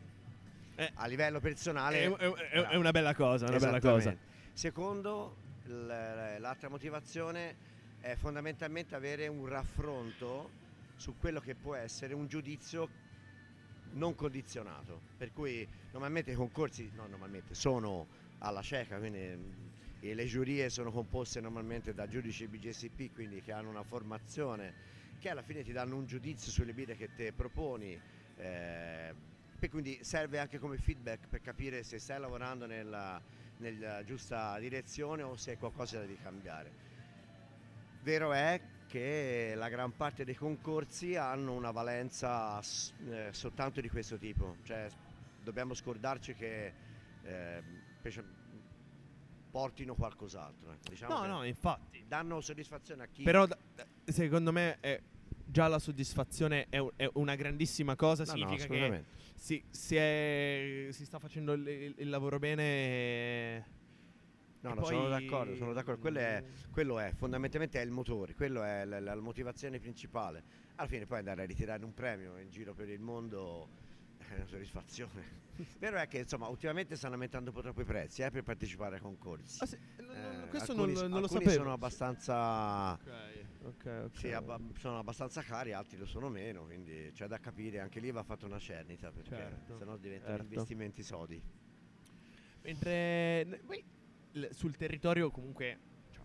Eh, 0.79 0.91
a 0.95 1.07
livello 1.07 1.39
personale 1.39 2.03
È, 2.03 2.09
è- 2.11 2.67
è- 2.69 2.75
una 2.75 2.91
bella 2.91 3.15
cosa, 3.15 3.47
una 3.47 3.57
bella 3.57 3.79
cosa. 3.79 4.15
Secondo, 4.53 5.37
l'altra 5.67 6.69
motivazione 6.69 7.57
è 7.97 8.15
fondamentalmente 8.15 8.95
avere 8.95 9.27
un 9.27 9.45
raffronto 9.45 10.53
su 10.95 11.15
quello 11.15 11.39
che 11.39 11.55
può 11.55 11.75
essere 11.75 12.13
un 12.13 12.27
giudizio 12.27 12.91
non 13.89 14.15
condizionato. 14.15 15.03
Per 15.15 15.31
cui 15.31 15.67
normalmente 15.91 16.31
i 16.31 16.35
concorsi, 16.35 16.89
no, 16.93 17.07
normalmente, 17.07 17.53
sono 17.53 18.09
alla 18.39 18.61
cieca, 18.61 18.97
quindi 18.99 19.71
le 19.99 20.25
giurie 20.25 20.69
sono 20.69 20.91
composte 20.91 21.41
normalmente 21.41 21.93
da 21.93 22.07
giudici 22.07 22.47
BGSP, 22.47 23.11
quindi 23.11 23.41
che 23.41 23.51
hanno 23.51 23.69
una 23.69 23.83
formazione 23.83 24.75
che 25.17 25.29
alla 25.29 25.41
fine 25.41 25.63
ti 25.63 25.71
danno 25.71 25.95
un 25.97 26.05
giudizio 26.05 26.51
sulle 26.51 26.73
birre 26.73 26.95
che 26.95 27.13
te 27.13 27.33
proponi. 27.33 28.01
eh, 28.35 29.15
e 29.59 29.69
quindi 29.69 29.97
serve 30.03 30.37
anche 30.37 30.59
come 30.59 30.77
feedback 30.77 31.27
per 31.27 31.41
capire 31.41 31.83
se 31.83 31.97
stai 31.97 32.19
lavorando 32.19 32.67
nella, 32.67 33.19
nella 33.57 34.03
giusta 34.03 34.57
direzione 34.59 35.23
o 35.23 35.35
se 35.35 35.57
qualcosa 35.57 35.99
devi 35.99 36.17
cambiare. 36.21 36.85
Vero 38.01 38.33
è 38.33 38.61
che 38.87 39.53
la 39.55 39.67
gran 39.69 39.95
parte 39.95 40.23
dei 40.23 40.35
concorsi 40.35 41.15
hanno 41.15 41.53
una 41.53 41.71
valenza 41.71 42.59
eh, 42.59 43.29
soltanto 43.31 43.81
di 43.81 43.89
questo 43.89 44.17
tipo, 44.17 44.57
cioè 44.63 44.87
dobbiamo 45.43 45.73
scordarci 45.73 46.33
che 46.33 46.73
eh, 47.23 47.63
portino 49.51 49.95
qualcos'altro. 49.95 50.71
ecco. 50.71 50.89
Diciamo 50.89 51.19
No, 51.19 51.25
no, 51.25 51.43
infatti. 51.43 52.05
danno 52.07 52.39
soddisfazione 52.41 53.03
a 53.03 53.07
chi 53.07 53.23
Però 53.23 53.45
secondo 54.05 54.51
me 54.51 54.79
è 54.79 55.01
già 55.49 55.67
la 55.67 55.79
soddisfazione 55.79 56.67
è, 56.69 56.83
è 56.95 57.09
una 57.13 57.35
grandissima 57.35 57.95
cosa, 57.95 58.23
No, 58.23 58.31
no, 58.31 58.37
significa 58.37 58.67
che 58.67 58.73
assolutamente. 58.75 59.07
si, 59.35 59.63
si 59.69 59.95
è- 59.95 60.87
si 60.91 61.05
sta 61.05 61.19
facendo 61.19 61.53
il, 61.53 61.93
il 61.97 62.09
lavoro 62.09 62.37
bene. 62.39 63.75
No, 64.59 64.73
no, 64.73 64.83
sono 64.83 65.07
d'accordo, 65.07 65.55
sono 65.55 65.71
d'accordo. 65.71 66.01
Quello 66.01 66.19
è, 66.19 66.43
quello 66.71 66.99
è 66.99 67.13
fondamentalmente 67.15 67.79
è 67.79 67.83
il 67.85 67.91
motore, 67.91 68.33
quello 68.33 68.63
è 68.63 68.83
la, 68.85 68.99
la- 68.99 69.15
motivazione 69.15 69.79
principale. 69.79 70.43
Alla 70.75 70.87
fine 70.87 71.05
poi 71.05 71.19
andare 71.19 71.43
a 71.43 71.45
ritirare 71.45 71.85
un 71.85 71.93
premio 71.93 72.37
in 72.37 72.49
giro 72.49 72.73
per 72.73 72.89
il 72.89 72.99
mondo 72.99 73.69
è 74.17 74.33
una 74.35 74.45
soddisfazione. 74.47 75.45
Vero 75.79 75.97
è 75.97 76.07
che 76.07 76.17
insomma 76.19 76.47
ultimamente 76.47 76.95
stanno 76.95 77.13
aumentando 77.13 77.49
un 77.51 77.55
po' 77.55 77.61
troppo 77.61 77.81
i 77.81 77.85
prezzi 77.85 78.23
eh, 78.23 78.31
per 78.31 78.43
partecipare 78.43 78.95
ai 78.95 79.01
concorsi. 79.01 79.63
Ah, 79.63 79.67
sì, 79.67 79.75
Eh, 79.75 80.47
questo 80.49 80.71
alcuni, 80.73 80.93
non, 80.93 81.03
lo- 81.03 81.07
non 81.07 81.21
lo 81.21 81.27
sapevo. 81.27 81.51
sono 81.51 81.71
abbastanza, 81.73 82.93
Ok, 82.93 83.36
ok, 83.67 84.01
ok. 84.05 84.17
sì, 84.17 84.31
abba- 84.31 84.59
sono 84.77 84.99
abbastanza 84.99 85.41
cari, 85.41 85.73
altri 85.73 85.97
lo 85.97 86.05
sono 86.05 86.29
meno, 86.29 86.63
quindi 86.65 87.09
c'è 87.13 87.27
da 87.27 87.39
capire, 87.39 87.79
anche 87.79 87.99
lì 87.99 88.11
va 88.11 88.23
fatta 88.23 88.45
una 88.45 88.59
cernita 88.59 89.11
perché 89.11 89.35
Certo, 89.35 89.77
sennò 89.77 89.97
diventano 89.97 90.35
certo. 90.37 90.53
investimenti 90.53 91.03
sodi. 91.03 91.41
Mentre 92.63 93.61
voi 93.65 93.83
l- 94.31 94.47
sul 94.51 94.75
territorio 94.75 95.31
comunque 95.31 95.79
cioè, 96.11 96.23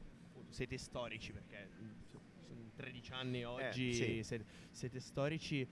siete 0.49 0.77
storici 0.79 1.33
perché 1.33 1.69
so- 2.11 2.21
sono 2.47 2.71
13 2.75 3.13
anni 3.13 3.45
oggi, 3.45 3.93
sì. 3.95 4.23
siete, 4.23 4.45
siete 4.71 5.01
storici. 5.01 5.67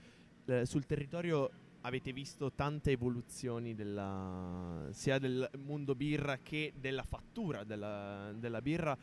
Eh, 0.46 0.64
sul 0.66 0.86
territorio 0.86 1.50
avete 1.82 2.12
visto 2.12 2.52
tante 2.52 2.90
evoluzioni 2.90 3.74
della, 3.74 4.88
sia 4.90 5.18
del 5.18 5.48
mondo 5.58 5.94
birra 5.94 6.38
che 6.38 6.72
della 6.76 7.02
fattura 7.04 7.64
della, 7.64 8.32
della 8.36 8.60
birra. 8.62 8.96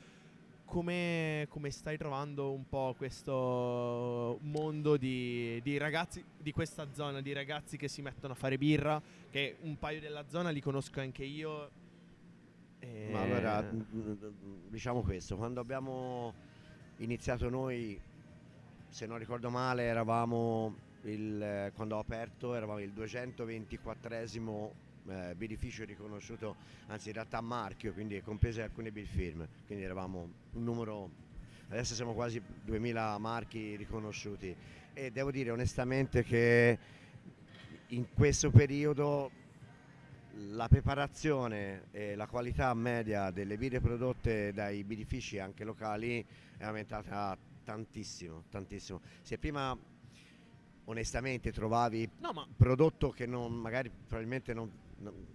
Come, 0.68 1.48
come, 1.48 1.72
stai 1.72 1.98
trovando 1.98 2.52
un 2.52 2.68
po' 2.68 2.94
questo 2.98 4.38
mondo 4.42 4.98
di, 4.98 5.62
di, 5.64 5.78
ragazzi 5.78 6.22
di 6.38 6.52
questa 6.52 6.92
zona, 6.92 7.22
di 7.22 7.32
ragazzi 7.32 7.78
che 7.78 7.88
si 7.88 8.02
mettono 8.02 8.34
a 8.34 8.36
fare 8.36 8.58
birra? 8.58 9.02
Che 9.30 9.56
un 9.62 9.80
paio 9.80 10.02
della 10.02 10.28
zona 10.28 10.50
li 10.50 10.60
conosco 10.60 11.00
anche 11.00 11.24
io. 11.24 11.70
E... 12.80 13.10
Ma 13.12 13.22
allora, 13.22 13.66
diciamo 14.68 15.04
questo, 15.04 15.38
quando 15.38 15.62
abbiamo 15.62 16.34
iniziato 16.98 17.48
noi, 17.48 18.00
se 18.90 19.06
non 19.06 19.18
ricordo 19.18 19.50
male, 19.50 19.84
eravamo 19.84 20.76
il, 21.04 21.72
quando 21.76 21.96
ho 21.96 22.00
aperto 22.00 22.54
eravamo 22.54 22.80
il 22.80 22.92
224esimo 22.94 24.72
eh, 25.08 25.36
birrificio 25.36 25.86
riconosciuto, 25.86 26.56
anzi 26.88 27.10
in 27.10 27.14
realtà 27.16 27.42
marchio, 27.42 27.94
quindi 27.94 28.22
comprese 28.22 28.62
alcune 28.62 28.92
beer 28.92 29.08
firm, 29.08 29.48
quindi 29.66 29.84
eravamo 29.84 30.30
un 30.54 30.64
numero, 30.64 31.10
adesso 31.70 31.96
siamo 31.96 32.14
quasi 32.14 32.42
2000 32.64 33.18
marchi 33.18 33.76
riconosciuti 33.76 34.56
e 34.94 35.12
devo 35.12 35.32
dire 35.32 35.52
onestamente 35.52 36.24
che 36.24 36.78
in 37.88 38.12
questo 38.14 38.50
periodo 38.50 39.32
la 40.52 40.68
preparazione 40.68 41.86
e 41.92 42.16
la 42.16 42.28
qualità 42.28 42.74
media 42.74 43.32
delle 43.32 43.58
birre 43.58 43.80
prodotte 43.80 44.54
dai 44.54 44.84
birrifici 44.84 45.40
anche 45.40 45.64
locali 45.64 46.26
è 46.58 46.64
aumentata 46.64 47.38
tantissimo, 47.64 48.44
tantissimo. 48.50 49.02
Se 49.22 49.38
prima 49.38 49.78
onestamente 50.86 51.52
trovavi 51.52 52.10
no, 52.20 52.32
ma... 52.32 52.48
prodotto 52.56 53.12
che 53.12 53.26
non, 53.26 53.54
magari 53.54 53.90
probabilmente 53.90 54.54
non, 54.54 54.72
non, 55.00 55.26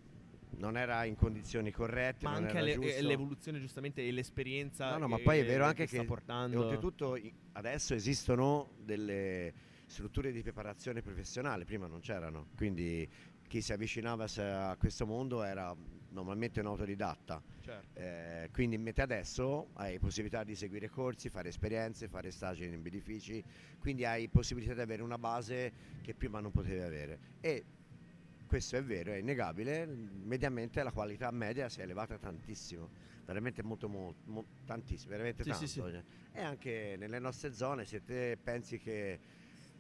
non, 0.56 0.76
era 0.76 1.04
in 1.04 1.16
condizioni 1.16 1.70
corrette. 1.70 2.24
Ma 2.24 2.32
anche 2.32 2.60
le, 2.60 3.02
l'evoluzione 3.02 3.60
giustamente 3.60 4.06
e 4.06 4.10
l'esperienza. 4.10 4.90
No, 4.92 4.98
no, 4.98 5.08
ma 5.08 5.18
poi 5.18 5.40
è 5.40 5.44
vero 5.44 5.64
anche 5.64 5.86
che, 5.86 5.98
che 5.98 6.04
portando... 6.04 6.62
oltretutto 6.62 7.18
adesso 7.52 7.94
esistono 7.94 8.70
delle 8.82 9.70
strutture 9.86 10.32
di 10.32 10.42
preparazione 10.42 11.02
professionale, 11.02 11.64
prima 11.64 11.86
non 11.86 12.00
c'erano, 12.00 12.46
quindi 12.56 13.06
chi 13.46 13.60
si 13.60 13.74
avvicinava 13.74 14.24
a 14.24 14.76
questo 14.78 15.04
mondo 15.04 15.42
era 15.42 15.76
normalmente 16.12 16.60
un 16.60 16.66
autodidatta. 16.66 17.42
Certo. 17.60 17.98
Eh, 17.98 18.48
quindi 18.52 18.78
mentre 18.78 19.02
adesso 19.02 19.68
hai 19.74 19.98
possibilità 19.98 20.44
di 20.44 20.54
seguire 20.54 20.88
corsi, 20.88 21.28
fare 21.28 21.50
esperienze, 21.50 22.08
fare 22.08 22.30
stage 22.30 22.64
in 22.64 22.74
edifici, 22.74 23.42
quindi 23.78 24.04
hai 24.06 24.28
possibilità 24.28 24.72
di 24.72 24.80
avere 24.80 25.02
una 25.02 25.18
base 25.18 25.72
che 26.00 26.14
prima 26.14 26.40
non 26.40 26.50
potevi 26.50 26.80
avere. 26.80 27.18
E 27.40 27.64
questo 28.52 28.76
è 28.76 28.82
vero, 28.84 29.12
è 29.12 29.16
innegabile, 29.16 29.86
mediamente 29.86 30.82
la 30.82 30.92
qualità 30.92 31.30
media 31.30 31.70
si 31.70 31.80
è 31.80 31.84
elevata 31.84 32.18
tantissimo, 32.18 32.86
veramente 33.24 33.62
molto, 33.62 33.88
molto, 33.88 34.44
tantissimo, 34.66 35.08
veramente 35.08 35.42
sì, 35.42 35.48
tanto. 35.48 35.66
Sì, 35.66 35.80
sì. 35.80 36.02
E 36.32 36.42
anche 36.42 36.96
nelle 36.98 37.18
nostre 37.18 37.54
zone, 37.54 37.86
se 37.86 38.04
te 38.04 38.36
pensi 38.36 38.78
che 38.78 39.18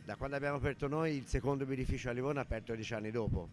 da 0.02 0.16
quando 0.16 0.36
abbiamo 0.36 0.56
aperto 0.56 0.88
noi 0.88 1.16
il 1.16 1.26
secondo 1.26 1.66
birrificio 1.66 2.08
a 2.08 2.12
Livorno 2.12 2.38
è 2.38 2.42
aperto 2.44 2.74
dieci 2.74 2.94
anni 2.94 3.10
dopo, 3.10 3.46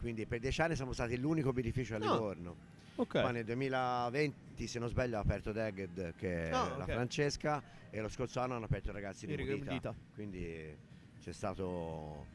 quindi 0.00 0.26
per 0.26 0.40
dieci 0.40 0.60
anni 0.60 0.74
siamo 0.74 0.92
stati 0.92 1.16
l'unico 1.16 1.52
birrificio 1.52 1.94
a 1.94 1.98
ah, 1.98 2.00
Livorno. 2.00 2.56
Oh, 2.96 3.02
okay. 3.02 3.22
Poi 3.22 3.32
nel 3.32 3.44
2020, 3.44 4.66
se 4.66 4.80
non 4.80 4.88
sbaglio, 4.88 5.18
ha 5.18 5.20
aperto 5.20 5.52
Degged, 5.52 6.14
che 6.16 6.48
è 6.48 6.52
oh, 6.52 6.78
la 6.78 6.82
okay. 6.82 6.94
Francesca, 6.96 7.62
e 7.90 8.00
lo 8.00 8.08
scorso 8.08 8.40
anno 8.40 8.56
hanno 8.56 8.64
aperto 8.64 8.90
i 8.90 8.92
ragazzi 8.92 9.24
di 9.24 9.36
Mudita. 9.36 9.94
Quindi 10.14 10.76
c'è 11.20 11.32
stato... 11.32 12.34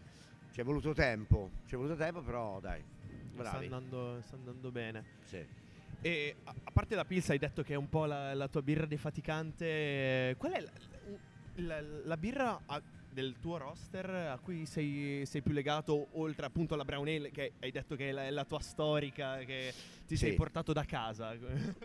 ci 0.52 0.60
è 0.60 0.64
voluto 0.64 0.94
tempo, 0.94 1.52
ci 1.66 1.76
è 1.76 1.78
voluto 1.78 1.96
tempo, 1.96 2.22
però 2.22 2.60
dai. 2.60 2.84
Sta 3.34 3.58
andando, 3.58 4.22
sta 4.22 4.36
andando 4.36 4.72
bene. 4.72 5.04
Sì. 5.24 5.44
E 6.02 6.36
a, 6.44 6.54
a, 6.64 6.72
parte 6.72 6.96
la 6.96 7.06
Pils, 7.06 7.30
hai 7.30 7.38
detto 7.38 7.64
che 7.64 7.74
è 7.74 7.78
un 7.78 7.90
po' 7.90 8.06
la, 8.06 8.34
la 8.34 8.48
tua 8.48 8.62
birra 8.62 8.86
defaticante. 8.86 10.36
Qual 10.38 10.52
è 10.52 10.62
la, 10.62 10.72
la, 11.56 11.82
la 12.04 12.18
birra 12.18 12.62
a, 12.66 12.82
del 13.12 13.36
tuo 13.40 13.58
roster 13.58 14.10
a 14.10 14.38
cui 14.40 14.66
sei, 14.66 15.26
sei, 15.26 15.42
più 15.42 15.54
legato, 15.54 16.08
oltre 16.14 16.46
appunto 16.46 16.74
alla 16.74 16.86
Brown 16.86 17.08
Ale, 17.08 17.32
che 17.32 17.54
hai 17.60 17.72
detto 17.72 17.96
che 17.96 18.10
è 18.10 18.12
la, 18.12 18.26
è 18.26 18.30
la 18.30 18.46
tua 18.46 18.60
storica, 18.60 19.38
che 19.40 19.74
ti 20.06 20.18
sì. 20.18 20.26
sei 20.26 20.34
portato 20.36 20.74
da 20.74 20.84
casa? 20.84 21.34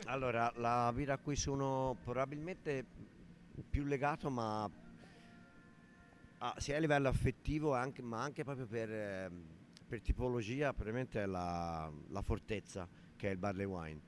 allora, 0.07 0.53
la 0.57 0.91
birra 0.95 1.15
a 1.15 1.19
cui 1.19 1.37
sono 1.37 1.97
probabilmente 2.03 2.85
più 3.71 3.85
legato, 3.85 4.29
ma 4.29 4.69
ah, 6.39 6.55
sia 6.59 6.77
a 6.77 6.81
livello 6.81 7.09
affettivo, 7.09 7.75
anche, 7.75 8.03
ma 8.03 8.23
anche 8.23 8.45
proprio 8.45 8.67
per, 8.67 8.91
eh, 8.91 9.31
per 9.87 10.01
tipologia, 10.01 10.73
probabilmente 10.73 11.23
è 11.23 11.27
la, 11.27 11.91
la, 12.09 12.23
Fortezza, 12.23 12.89
che 13.17 13.29
è 13.29 13.33
il 13.33 13.39
barley 13.39 13.65
wine. 13.65 14.01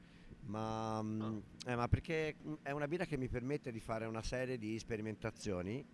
Ma, 0.46 0.98
oh. 1.00 1.42
eh, 1.66 1.76
ma 1.76 1.88
perché 1.88 2.36
è 2.62 2.70
una 2.70 2.88
birra 2.88 3.04
che 3.04 3.16
mi 3.16 3.28
permette 3.28 3.70
di 3.70 3.80
fare 3.80 4.06
una 4.06 4.22
serie 4.22 4.56
di 4.56 4.78
sperimentazioni 4.78 5.84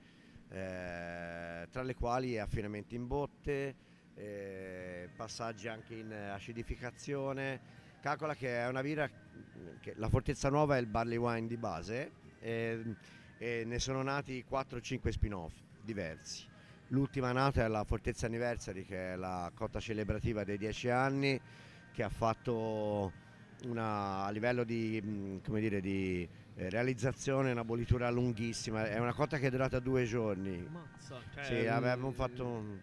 eh, 0.49 1.67
tra 1.71 1.83
le 1.83 1.95
quali 1.95 2.39
affinamenti 2.39 2.95
in 2.95 3.07
botte, 3.07 3.75
eh, 4.15 5.09
passaggi 5.17 5.69
anche 5.69 5.95
in 5.95 6.13
acidificazione. 6.13 7.83
Calcola 8.01 8.35
che 8.35 8.59
è 8.59 8.69
una 8.69 8.83
birra, 8.83 9.09
che 9.81 9.95
la 9.97 10.09
Fortezza 10.09 10.51
Nuova 10.51 10.77
è 10.77 10.81
il 10.81 10.87
barley 10.87 11.17
wine 11.17 11.47
di 11.47 11.57
base 11.57 12.13
e, 13.39 13.65
ne 13.65 13.79
sono 13.79 14.03
nati 14.03 14.45
4-5 14.49 15.09
spin-off 15.09 15.55
diversi. 15.83 16.47
L'ultima 16.89 17.33
nata 17.33 17.65
è 17.65 17.69
la 17.69 17.85
Fortezza 17.85 18.27
Anniversary 18.27 18.85
che 18.85 19.13
è 19.13 19.17
la 19.17 19.51
cotta 19.55 19.81
celebrativa 19.81 20.45
dei 20.45 20.59
10 20.59 20.89
anni 20.91 21.41
che 21.93 22.03
ha 22.03 22.09
fatto 22.09 23.13
una, 23.67 24.25
a 24.25 24.31
livello 24.31 24.65
di, 24.65 25.41
come 25.45 25.61
dire, 25.61 25.81
di 25.81 26.29
eh, 26.57 26.71
realizzazione, 26.71 27.53
una 27.53 27.65
bolitura 27.65 28.11
lunghissima, 28.11 28.87
è 28.87 28.99
una 28.99 29.15
cotta 29.15 29.39
che 29.39 29.47
è 29.47 29.51
durata 29.51 29.79
due 29.79 30.05
giorni. 30.05 30.67
Mazza, 30.71 31.21
cioè, 31.33 31.45
sì, 31.45 31.67
avevamo 31.67 32.13
fatto 32.13 32.47
un... 32.47 32.79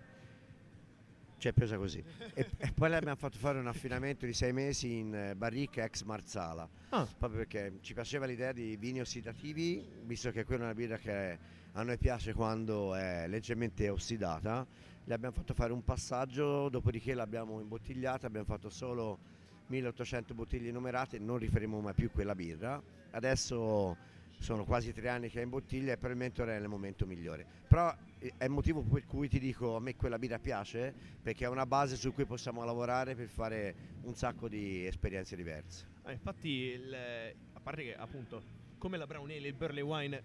Ci 1.42 1.48
è 1.48 1.54
presa 1.54 1.76
così. 1.76 2.04
e, 2.36 2.52
e, 2.56 2.72
poi 2.72 2.90
le 2.90 2.98
abbiamo 2.98 3.16
fatto 3.16 3.40
fare 3.40 3.58
un 3.58 3.66
affinamento 3.66 4.28
di 4.28 4.34
sei 4.34 4.54
mesi 4.54 4.98
in 4.98 5.16
eh, 5.16 5.36
barrica 5.36 5.84
ex 5.84 6.04
Marzala, 6.04 6.70
ah. 6.90 7.08
proprio 7.18 7.40
perché 7.40 7.80
ci 7.82 7.96
piaceva 7.96 8.28
l'idea 8.28 8.52
di 8.52 8.78
vini 8.78 9.02
ossidativi, 9.02 9.84
visto 10.04 10.30
che 10.30 10.46
quella 10.46 10.62
è 10.62 10.66
una 10.66 10.76
birra 10.76 10.98
che 11.00 11.40
a 11.72 11.82
noi 11.82 11.98
piace 11.98 12.36
quando 12.36 12.94
è 12.94 13.26
leggermente 13.28 13.90
ossidata. 13.90 14.68
Le 15.04 15.14
abbiamo 15.16 15.34
fatto 15.34 15.56
fare 15.56 15.74
un 15.74 15.84
passaggio, 15.84 16.70
dopodiché 16.70 17.16
l'abbiamo 17.16 17.60
imbottigliata, 17.60 18.28
abbiamo 18.28 18.46
fatto 18.46 18.70
solo 18.70 19.18
1800 19.66 20.36
bottiglie 20.36 20.72
numerate, 20.72 21.18
non 21.18 21.40
riferiremo 21.40 21.80
mai 21.80 21.96
più 21.96 22.12
quella 22.12 22.36
birra. 22.36 22.80
Adesso 23.10 23.98
sono 24.42 24.66
quasi 24.66 24.92
tre 24.92 25.08
anni 25.08 25.30
che 25.30 25.40
è 25.40 25.44
in 25.44 25.50
bottiglia 25.50 25.94
e 25.94 25.98
probabilmente 25.98 26.42
ora 26.42 26.56
è 26.56 26.60
il 26.60 26.68
momento 26.68 27.06
migliore. 27.06 27.46
Però 27.68 27.96
eh, 28.18 28.34
è 28.38 28.46
il 28.46 28.50
motivo 28.50 28.82
per 28.82 29.06
cui 29.06 29.30
ti 29.30 29.40
dico 29.40 29.76
a 29.76 29.80
me 29.80 29.96
quella 29.96 30.18
birra 30.18 30.40
piace, 30.40 30.94
perché 31.22 31.46
è 31.46 31.48
una 31.48 31.68
base 31.68 31.96
su 31.96 32.12
cui 32.12 32.26
possiamo 32.26 32.64
lavorare 32.66 33.16
per 33.16 33.28
fare 33.28 33.76
un 34.02 34.16
sacco 34.16 34.50
di 34.50 34.86
esperienze 34.86 35.36
diverse. 35.36 35.88
Ah, 36.02 36.12
infatti, 36.12 36.50
il, 36.50 36.94
a 37.54 37.60
parte 37.60 37.84
che 37.84 37.96
appunto, 37.96 38.42
come 38.80 38.98
la 38.98 39.06
Brown 39.06 39.30
Ale 39.30 39.46
e 39.46 39.48
il 39.50 39.54
Burley 39.54 39.84
Wine, 39.84 40.24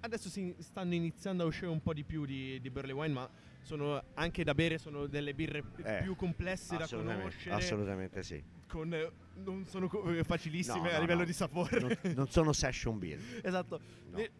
adesso 0.00 0.28
si 0.28 0.54
stanno 0.58 0.92
iniziando 0.92 1.44
a 1.44 1.46
uscire 1.46 1.68
un 1.68 1.80
po' 1.80 1.94
di 1.94 2.04
più 2.04 2.26
di, 2.26 2.60
di 2.60 2.70
Burley 2.70 2.94
Wine, 2.94 3.14
ma 3.14 3.30
sono 3.62 4.02
anche 4.14 4.44
da 4.44 4.54
bere, 4.54 4.76
sono 4.76 5.06
delle 5.06 5.32
birre 5.32 5.64
eh, 5.82 6.00
più 6.02 6.14
complesse 6.14 6.76
da 6.76 6.86
conoscere. 6.86 7.54
Assolutamente 7.54 8.22
sì. 8.22 8.42
Con, 8.66 8.94
non 9.44 9.66
sono 9.66 9.90
eh, 10.10 10.24
facilissime 10.24 10.78
no, 10.78 10.90
no, 10.90 10.96
a 10.96 11.00
livello 11.00 11.20
no. 11.20 11.26
di 11.26 11.32
sapore. 11.32 11.80
Non, 11.80 12.14
non, 12.14 12.28
sono 12.28 12.52
session 12.52 12.98
beer. 12.98 13.20
esatto. 13.42 13.80
Eh, 14.14 14.30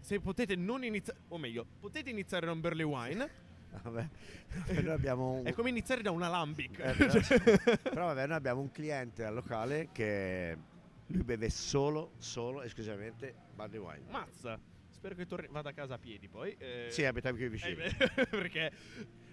se 0.00 0.20
potete 0.20 0.56
non 0.56 0.84
iniziare, 0.84 1.20
o 1.28 1.38
meglio, 1.38 1.66
potete 1.78 2.10
iniziare 2.10 2.46
da 2.46 2.52
un 2.52 2.60
Burley 2.60 2.84
Wine. 2.84 3.48
Vabbè, 3.82 4.08
noi 4.82 4.88
abbiamo 4.88 5.30
un... 5.34 5.46
È 5.46 5.52
come 5.52 5.68
iniziare 5.68 6.02
da 6.02 6.10
un 6.10 6.22
alambic. 6.22 6.78
Eh, 6.80 6.92
però, 6.92 7.76
però 7.82 8.06
vabbè, 8.06 8.26
noi 8.26 8.36
abbiamo 8.36 8.60
un 8.60 8.72
cliente 8.72 9.24
al 9.24 9.34
locale 9.34 9.90
che 9.92 10.56
lui 11.06 11.22
beve 11.22 11.50
solo, 11.50 12.12
solo, 12.18 12.62
esclusivamente 12.62 13.32
Barley 13.54 13.78
Wine. 13.78 14.10
Mazza! 14.10 14.58
Spero 14.88 15.14
che 15.14 15.26
torni, 15.26 15.46
vada 15.50 15.70
a 15.70 15.72
casa 15.72 15.94
a 15.94 15.98
piedi 15.98 16.28
poi. 16.28 16.54
Eh, 16.58 16.88
sì, 16.90 17.04
abitiamo 17.04 17.36
qui 17.36 17.48
vicino. 17.48 17.80
Eh, 17.80 18.26
perché 18.28 18.72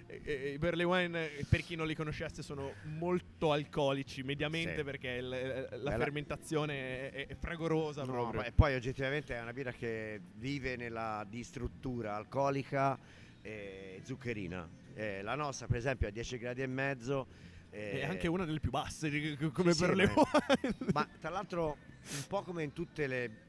eh, 0.08 0.22
eh, 0.24 0.54
i 0.54 0.58
Burley 0.58 0.86
Wine, 0.86 1.30
per 1.50 1.62
chi 1.62 1.76
non 1.76 1.86
li 1.86 1.94
conoscesse, 1.94 2.42
sono 2.42 2.74
molto 2.84 3.52
alcolici, 3.52 4.24
mediamente, 4.24 4.78
sì. 4.78 4.84
perché 4.84 5.10
il, 5.10 5.34
eh, 5.34 5.62
la 5.72 5.92
Bella. 5.92 5.98
fermentazione 5.98 7.12
è, 7.12 7.28
è 7.28 7.36
fragorosa 7.36 8.04
no, 8.04 8.42
e 8.42 8.52
poi 8.54 8.76
oggettivamente 8.76 9.36
è 9.36 9.42
una 9.42 9.52
birra 9.52 9.74
che 9.74 10.22
vive 10.36 10.78
nella 10.78 11.26
di 11.30 11.44
struttura 11.44 12.16
alcolica 12.16 12.98
e 13.42 14.00
zuccherina. 14.04 14.68
Eh, 14.94 15.22
la 15.22 15.36
nostra, 15.36 15.68
per 15.68 15.76
esempio, 15.76 16.08
a 16.08 16.12
10 16.12 16.38
gradi 16.38 16.62
e 16.62 16.68
mezzo. 16.68 17.46
È 17.70 18.06
anche 18.06 18.28
una 18.28 18.44
delle 18.44 18.60
più 18.60 18.72
basse 18.72 19.38
come 19.52 19.74
sì, 19.74 19.86
Burley 19.86 20.08
Wine. 20.08 20.76
Ma 20.94 21.08
tra 21.20 21.30
l'altro, 21.30 21.78
un 22.16 22.24
po' 22.28 22.42
come 22.42 22.64
in 22.64 22.74
tutte 22.74 23.06
le 23.06 23.46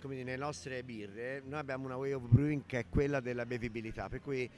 come 0.00 0.16
nelle 0.16 0.36
nostre 0.36 0.82
birre, 0.82 1.42
noi 1.44 1.58
abbiamo 1.58 1.84
una 1.86 1.96
way 1.96 2.12
of 2.12 2.26
brewing 2.26 2.62
che 2.66 2.80
è 2.80 2.84
quella 2.88 3.20
della 3.20 3.46
bevibilità, 3.46 4.08
per 4.08 4.20
cui 4.20 4.50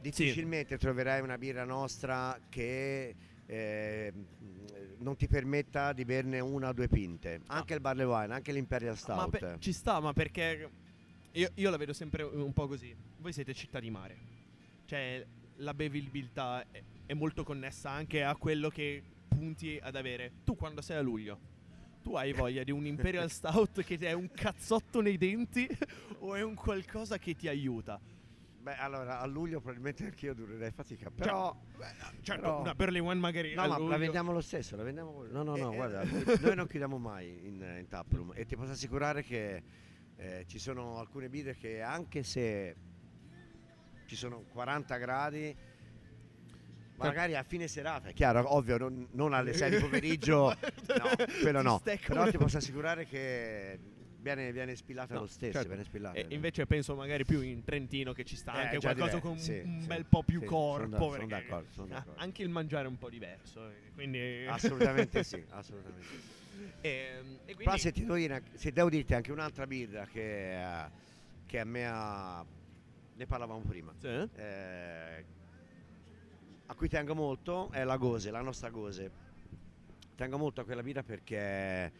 difficilmente 0.00 0.78
troverai 0.78 1.20
una 1.20 1.38
birra 1.38 1.64
nostra 1.64 2.38
che 2.48 3.14
eh, 3.46 4.12
non 4.98 5.16
ti 5.16 5.26
permetta 5.26 5.92
di 5.92 6.04
berne 6.04 6.40
una 6.40 6.68
o 6.68 6.72
due 6.72 6.88
pinte. 6.88 7.40
Anche 7.46 7.74
il 7.74 7.80
Barley 7.80 8.06
Wine, 8.06 8.34
anche 8.34 8.52
l'Imperial 8.52 8.96
Stout. 8.96 9.18
Ma 9.18 9.28
per- 9.28 9.56
ci 9.58 9.72
sta, 9.72 10.00
ma 10.00 10.12
perché 10.12 10.68
io, 11.32 11.50
io 11.54 11.70
la 11.70 11.76
vedo 11.76 11.92
sempre 11.92 12.22
un 12.22 12.52
po' 12.52 12.66
così. 12.66 12.94
Voi 13.18 13.32
siete 13.32 13.54
città 13.54 13.78
di 13.80 13.90
mare. 13.90 14.16
Cioè, 14.86 15.24
la 15.56 15.74
bevibilità 15.74 16.64
è, 16.70 16.82
è 17.06 17.14
molto 17.14 17.44
connessa 17.44 17.90
anche 17.90 18.22
a 18.22 18.34
quello 18.36 18.68
che 18.68 19.02
punti 19.28 19.78
ad 19.80 19.96
avere. 19.96 20.32
Tu 20.44 20.56
quando 20.56 20.80
sei 20.80 20.96
a 20.96 21.02
luglio, 21.02 21.38
tu 22.02 22.14
hai 22.14 22.32
voglia 22.34 22.64
di 22.64 22.70
un 22.70 22.86
Imperial 22.86 23.30
Stout 23.30 23.82
che 23.82 23.98
è 23.98 24.12
un 24.12 24.30
cazzotto 24.32 25.00
nei 25.00 25.18
denti 25.18 25.68
o 26.20 26.34
è 26.34 26.42
un 26.42 26.54
qualcosa 26.54 27.18
che 27.18 27.36
ti 27.36 27.48
aiuta? 27.48 28.00
Beh, 28.66 28.74
allora 28.78 29.20
a 29.20 29.26
luglio 29.26 29.60
probabilmente 29.60 30.02
anche 30.06 30.26
io 30.26 30.34
durerei 30.34 30.72
fatica, 30.72 31.08
però... 31.08 31.56
Certo, 32.20 32.40
però- 32.42 32.60
una 32.62 32.74
Burley 32.74 33.00
One 33.00 33.20
magari 33.20 33.54
No, 33.54 33.62
a 33.62 33.66
ma 33.68 33.74
la 33.74 33.78
luglio- 33.84 33.98
vendiamo 33.98 34.32
lo 34.32 34.40
stesso, 34.40 34.74
la 34.74 34.82
vendiamo... 34.82 35.22
No, 35.30 35.44
no, 35.44 35.54
no, 35.54 35.70
Eh, 35.70 35.74
guarda, 35.76 36.00
eh. 36.02 36.38
noi 36.40 36.56
non 36.56 36.66
chiudiamo 36.66 36.98
mai 36.98 37.46
in, 37.46 37.62
in 37.78 37.86
taproom 37.88 38.32
e 38.34 38.44
ti 38.44 38.56
posso 38.56 38.72
assicurare 38.72 39.22
che 39.22 39.62
eh, 40.16 40.44
ci 40.48 40.58
sono 40.58 40.98
alcune 40.98 41.28
birre 41.28 41.54
che 41.54 41.80
anche 41.80 42.24
se 42.24 42.76
ci 44.06 44.16
sono 44.16 44.40
40 44.48 44.96
gradi, 44.96 45.56
magari 46.96 47.36
a 47.36 47.44
fine 47.44 47.68
serata, 47.68 48.08
è 48.08 48.12
chiaro, 48.14 48.52
ovvio, 48.52 48.78
non, 48.78 49.06
non 49.12 49.32
alle 49.32 49.52
6 49.52 49.70
di 49.70 49.76
pomeriggio, 49.76 50.46
no, 50.98 51.08
quello 51.40 51.58
Ti 51.60 51.64
no, 51.64 51.78
stecco. 51.78 52.06
però 52.14 52.28
ti 52.28 52.36
posso 52.36 52.56
assicurare 52.56 53.06
che 53.06 53.78
viene, 54.34 54.50
viene 54.52 54.74
spillata 54.74 55.14
No, 55.14 55.20
lo 55.20 55.26
stesso, 55.26 55.62
certo. 55.62 55.84
spillata. 55.84 56.18
E 56.18 56.26
invece 56.30 56.66
penso 56.66 56.96
magari 56.96 57.24
più 57.24 57.40
in 57.42 57.62
Trentino 57.62 58.12
che 58.12 58.24
ci 58.24 58.34
sta 58.36 58.54
Eh, 58.54 58.62
anche 58.64 58.78
qualcosa 58.78 59.06
direi, 59.06 59.20
con 59.20 59.38
sì, 59.38 59.60
un 59.64 59.78
sì, 59.78 59.86
bel 59.86 60.06
po' 60.06 60.24
più 60.24 60.40
sì, 60.40 60.46
corpo. 60.46 61.12
sono 61.12 61.26
d'accordo, 61.28 61.70
sono 61.70 61.86
ah, 61.86 61.98
d'accordo. 61.98 62.20
Anche 62.20 62.42
il 62.42 62.48
mangiare 62.48 62.86
è 62.86 62.88
un 62.88 62.98
po' 62.98 63.08
diverso. 63.08 63.68
eh, 63.68 63.92
Quindi... 63.94 64.46
Assolutamente 64.50 65.22
sì, 65.22 65.44
assolutamente. 65.50 66.10
Ehm, 66.80 67.38
e 67.44 67.54
quindi- 67.54 67.64
Però 67.64 67.76
se, 67.76 67.92
ti 67.92 68.00
devo 68.00 68.16
dire- 68.16 68.42
se 68.54 68.72
devo 68.72 68.88
dirti 68.88 69.14
anche 69.14 69.30
un'altra 69.30 69.66
birra 69.66 70.06
che, 70.06 70.60
eh, 70.84 70.90
che 71.46 71.60
a 71.60 71.64
me 71.64 71.86
ha... 71.86 72.44
ne 73.12 73.26
parlavamo 73.26 73.60
prima, 73.62 73.94
eh, 74.00 75.26
a 76.68 76.74
cui 76.74 76.88
tengo 76.88 77.14
molto 77.14 77.70
è 77.70 77.84
la 77.84 77.96
Gose, 77.96 78.30
la 78.32 78.40
nostra 78.42 78.70
Gose. 78.70 79.12
Tengo 80.16 80.36
molto 80.38 80.62
a 80.62 80.64
quella 80.64 80.82
birra 80.82 81.02
perché 81.04 81.92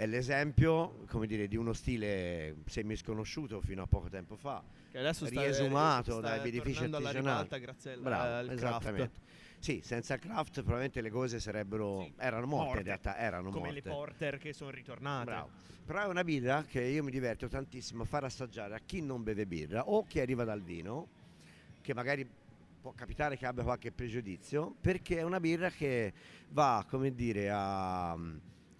è 0.00 0.06
l'esempio, 0.06 1.04
come 1.08 1.26
dire, 1.26 1.46
di 1.46 1.56
uno 1.56 1.74
stile 1.74 2.56
semisconosciuto 2.64 3.60
fino 3.60 3.82
a 3.82 3.86
poco 3.86 4.08
tempo 4.08 4.34
fa. 4.34 4.64
Che 4.90 4.96
adesso 4.98 5.26
sta, 5.26 5.42
riesumato 5.42 6.12
sta 6.12 6.38
tornando 6.38 6.96
alla 6.96 7.08
artigianali. 7.10 7.60
grazie 7.60 7.92
al, 7.92 8.00
Bravo, 8.00 8.50
al 8.50 8.56
craft. 8.56 9.10
Sì, 9.58 9.82
senza 9.84 10.14
il 10.14 10.20
craft 10.20 10.54
probabilmente 10.60 11.02
le 11.02 11.10
cose 11.10 11.38
sarebbero 11.38 12.00
Sì, 12.00 12.14
erano 12.16 12.46
morte, 12.46 12.64
morte. 12.64 12.78
in 12.78 12.84
realtà, 12.86 13.18
erano 13.18 13.50
Come 13.50 13.64
morte. 13.66 13.74
le 13.74 13.82
porter 13.82 14.38
che 14.38 14.54
sono 14.54 14.70
ritornate. 14.70 15.24
Bravo. 15.26 15.50
Però 15.84 16.00
è 16.02 16.06
una 16.06 16.24
birra 16.24 16.62
che 16.62 16.80
io 16.80 17.02
mi 17.04 17.10
diverto 17.10 17.46
tantissimo 17.48 18.04
a 18.04 18.06
far 18.06 18.24
assaggiare 18.24 18.74
a 18.76 18.80
chi 18.82 19.02
non 19.02 19.22
beve 19.22 19.44
birra 19.44 19.86
o 19.86 20.06
chi 20.06 20.20
arriva 20.20 20.44
dal 20.44 20.62
vino, 20.62 21.08
che 21.82 21.92
magari 21.92 22.26
può 22.80 22.94
capitare 22.94 23.36
che 23.36 23.44
abbia 23.44 23.64
qualche 23.64 23.92
pregiudizio, 23.92 24.74
perché 24.80 25.18
è 25.18 25.22
una 25.24 25.40
birra 25.40 25.68
che 25.68 26.14
va, 26.48 26.86
come 26.88 27.14
dire, 27.14 27.50
a 27.52 28.16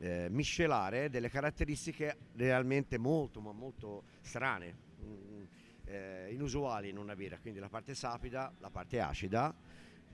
eh, 0.00 0.28
miscelare 0.30 1.10
delle 1.10 1.28
caratteristiche 1.28 2.16
realmente 2.36 2.98
molto, 2.98 3.40
ma 3.40 3.52
molto 3.52 4.04
strane, 4.20 4.74
mm, 5.02 5.42
eh, 5.84 6.28
inusuali 6.32 6.88
in 6.88 6.96
una 6.98 7.14
birra. 7.14 7.38
Quindi 7.38 7.60
la 7.60 7.68
parte 7.68 7.94
sapida, 7.94 8.52
la 8.58 8.70
parte 8.70 9.00
acida, 9.00 9.54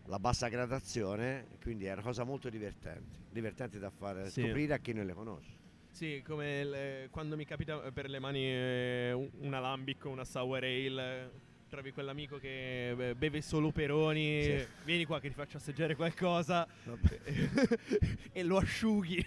la 0.06 0.18
bassa 0.18 0.48
gradazione, 0.48 1.46
quindi 1.60 1.86
è 1.86 1.92
una 1.92 2.02
cosa 2.02 2.24
molto 2.24 2.48
divertente, 2.48 3.18
divertente 3.30 3.78
da 3.78 3.90
fare 3.90 4.28
Sì. 4.30 4.42
scoprire 4.42 4.74
a 4.74 4.78
chi 4.78 4.92
non 4.92 5.06
le 5.06 5.14
conosce. 5.14 5.64
Sì, 5.90 6.22
come 6.24 6.64
le- 6.64 7.08
quando 7.10 7.36
mi 7.36 7.44
capita 7.46 7.82
eh, 7.82 7.90
per 7.92 8.10
le 8.10 8.18
mani 8.18 8.44
eh, 8.44 9.12
un- 9.12 9.54
alambic 9.54 10.04
una 10.04 10.24
sour 10.24 10.62
ale, 10.62 11.24
eh, 11.24 11.30
trovi 11.68 11.92
quell'amico 11.92 12.38
che 12.38 12.90
eh, 12.90 13.14
beve 13.14 13.40
solo 13.42 13.70
peroni, 13.72 14.42
Sì. 14.42 14.66
vieni 14.84 15.04
qua 15.04 15.20
che 15.20 15.28
ti 15.28 15.34
faccio 15.34 15.56
assaggiare 15.56 15.94
qualcosa 15.96 16.66
e 18.32 18.42
lo 18.42 18.58
asciughi. 18.58 19.24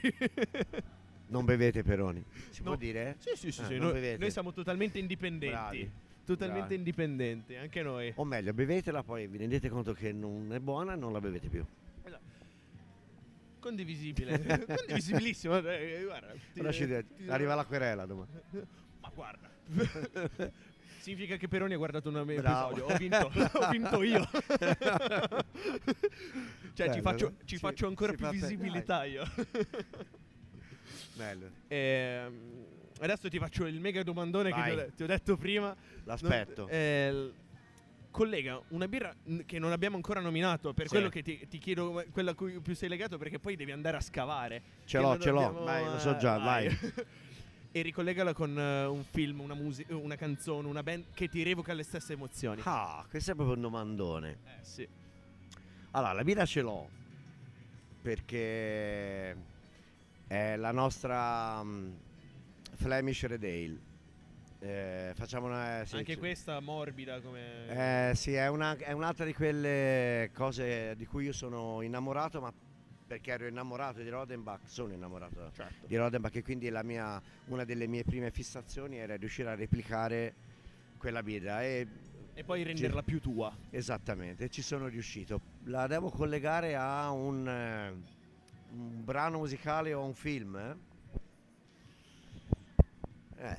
Non 1.27 1.45
bevete 1.45 1.83
Peroni, 1.83 2.23
si 2.49 2.63
No. 2.63 2.69
può 2.71 2.75
dire? 2.75 3.17
sì, 3.19 3.31
sì, 3.35 3.51
sì, 3.51 3.61
Ah, 3.61 3.65
sì, 3.65 3.77
noi, 3.77 4.17
noi 4.17 4.31
siamo 4.31 4.51
totalmente 4.51 4.97
indipendenti. 4.97 5.53
Bravi. 5.53 5.91
Totalmente 6.25 6.59
bravi. 6.67 6.75
indipendenti, 6.75 7.55
anche 7.55 7.81
noi. 7.83 8.11
O 8.15 8.23
meglio, 8.23 8.53
bevetela, 8.53 9.03
poi 9.03 9.27
vi 9.27 9.37
rendete 9.37 9.67
conto 9.69 9.93
che 9.93 10.11
non 10.11 10.53
è 10.53 10.59
buona 10.59 10.93
e 10.93 10.95
non 10.95 11.11
la 11.11 11.19
bevete 11.19 11.49
più. 11.49 11.65
Condivisibile, 13.59 14.39
condivisibilissimo. 14.65 15.59
guarda, 15.59 16.33
ti- 16.53 16.61
ti- 17.15 17.27
arriva 17.29 17.55
la 17.55 17.65
querela 17.65 18.05
domani. 18.05 18.29
Ma 19.01 19.11
guarda. 19.13 19.49
Significa 20.99 21.37
che 21.37 21.47
Peroni 21.47 21.73
ha 21.73 21.77
guardato 21.77 22.09
un 22.09 22.17
episodio. 22.17 22.85
Ho 22.85 22.95
vinto, 22.97 23.31
ho 23.53 23.69
vinto 23.69 24.03
io. 24.03 24.27
cioè, 26.73 26.87
ci 26.87 26.87
Bello, 26.87 27.01
faccio, 27.01 27.25
no? 27.29 27.35
ci 27.39 27.45
Ci- 27.45 27.57
faccio 27.57 27.87
ancora 27.87 28.11
si 28.11 28.17
più 28.17 28.29
visibilità 28.29 29.05
io. 29.05 29.23
Bello. 31.15 31.49
Ehm, 31.67 32.65
adesso 32.99 33.27
ti 33.29 33.37
faccio 33.39 33.65
il 33.65 33.79
mega 33.79 34.03
domandone 34.03 34.51
che 34.53 34.61
ti 34.63 34.69
ho, 34.71 34.75
Vai. 34.75 34.93
ti 34.95 35.03
ho 35.03 35.07
detto 35.07 35.37
prima. 35.37 35.75
L'aspetto. 36.03 36.61
Non- 36.63 36.69
eh, 36.71 37.31
collega, 38.11 38.61
una 38.69 38.87
birra 38.87 39.13
che 39.45 39.59
non 39.59 39.71
abbiamo 39.71 39.95
ancora 39.95 40.19
nominato, 40.19 40.73
per 40.73 40.87
Sì. 40.87 40.93
quello 40.93 41.09
che 41.09 41.21
ti, 41.21 41.47
ti 41.47 41.57
chiedo 41.59 42.03
quella 42.11 42.31
a 42.31 42.33
cui 42.33 42.59
più 42.59 42.73
sei 42.75 42.89
legato, 42.89 43.17
perché 43.17 43.39
poi 43.39 43.55
devi 43.55 43.71
andare 43.71 43.97
a 43.97 44.01
scavare. 44.01 44.61
ce 44.85 44.99
l'ho, 44.99 45.17
ce 45.17 45.29
l'ho. 45.31 45.63
Vai, 45.63 45.85
lo 45.85 45.99
so 45.99 46.15
eh, 46.15 46.17
già, 46.17 46.37
vai. 46.37 46.77
E 47.71 47.81
ricollegala 47.81 48.33
con 48.33 48.57
eh, 48.57 48.85
un 48.85 49.03
film, 49.03 49.41
una, 49.41 49.53
musica, 49.53 49.95
una 49.95 50.15
canzone, 50.15 50.67
una 50.67 50.81
band 50.83 51.05
che 51.13 51.27
ti 51.29 51.43
revoca 51.43 51.73
le 51.73 51.83
stesse 51.83 52.13
emozioni. 52.13 52.61
Ah, 52.65 53.05
questo 53.09 53.31
è 53.31 53.35
proprio 53.35 53.55
un 53.55 53.61
domandone. 53.61 54.37
Eh, 54.45 54.63
sì. 54.63 54.87
Allora, 55.91 56.13
la 56.13 56.23
birra 56.23 56.45
ce 56.45 56.61
l'ho 56.61 56.89
perché 58.01 59.35
è 60.27 60.55
la 60.55 60.71
nostra 60.71 61.63
mm, 61.63 61.91
Flemish 62.75 63.25
Red 63.25 63.43
Ale. 63.43 63.79
Eh, 64.61 65.11
facciamo 65.15 65.45
una... 65.45 65.83
sì, 65.85 65.95
Anche 65.95 66.13
sì. 66.13 66.17
questa 66.19 66.59
morbida 66.59 67.21
come... 67.21 68.09
Eh, 68.09 68.15
sì, 68.15 68.33
è, 68.33 68.47
una- 68.47 68.75
è 68.77 68.91
un'altra 68.91 69.25
di 69.25 69.33
quelle 69.33 70.31
cose 70.33 70.95
di 70.97 71.05
cui 71.05 71.25
io 71.25 71.33
sono 71.33 71.81
innamorato, 71.81 72.41
ma 72.41 72.51
perché 73.09 73.31
ero 73.31 73.47
innamorato 73.47 74.03
di 74.03 74.09
Rodenbach, 74.09 74.69
sono 74.69 74.93
innamorato 74.93 75.49
certo. 75.51 75.87
di 75.87 75.95
Rodenbach 75.95 76.35
e 76.35 76.43
quindi 76.43 76.69
la 76.69 76.83
mia- 76.83 77.19
una 77.45 77.63
delle 77.65 77.87
mie 77.87 78.03
prime 78.03 78.29
fissazioni 78.29 78.97
era 78.97 79.15
riuscire 79.15 79.49
a 79.49 79.55
replicare 79.55 80.35
quella 80.95 81.23
birra 81.23 81.63
e 81.63 81.87
E 82.35 82.43
poi 82.43 82.61
renderla 82.61 83.01
più 83.01 83.19
tua. 83.19 83.51
esattamente, 83.71 84.47
ci 84.49 84.61
sono 84.61 84.87
riuscito. 84.87 85.41
La 85.65 85.87
devo 85.87 86.11
collegare 86.11 86.75
a 86.75 87.09
un, 87.09 87.47
eh, 87.47 87.89
un 88.69 89.03
brano 89.03 89.39
musicale 89.39 89.91
o 89.95 90.01
a 90.01 90.05
un 90.05 90.13
film? 90.13 90.55
eh? 90.55 90.77
Eh, 93.37 93.57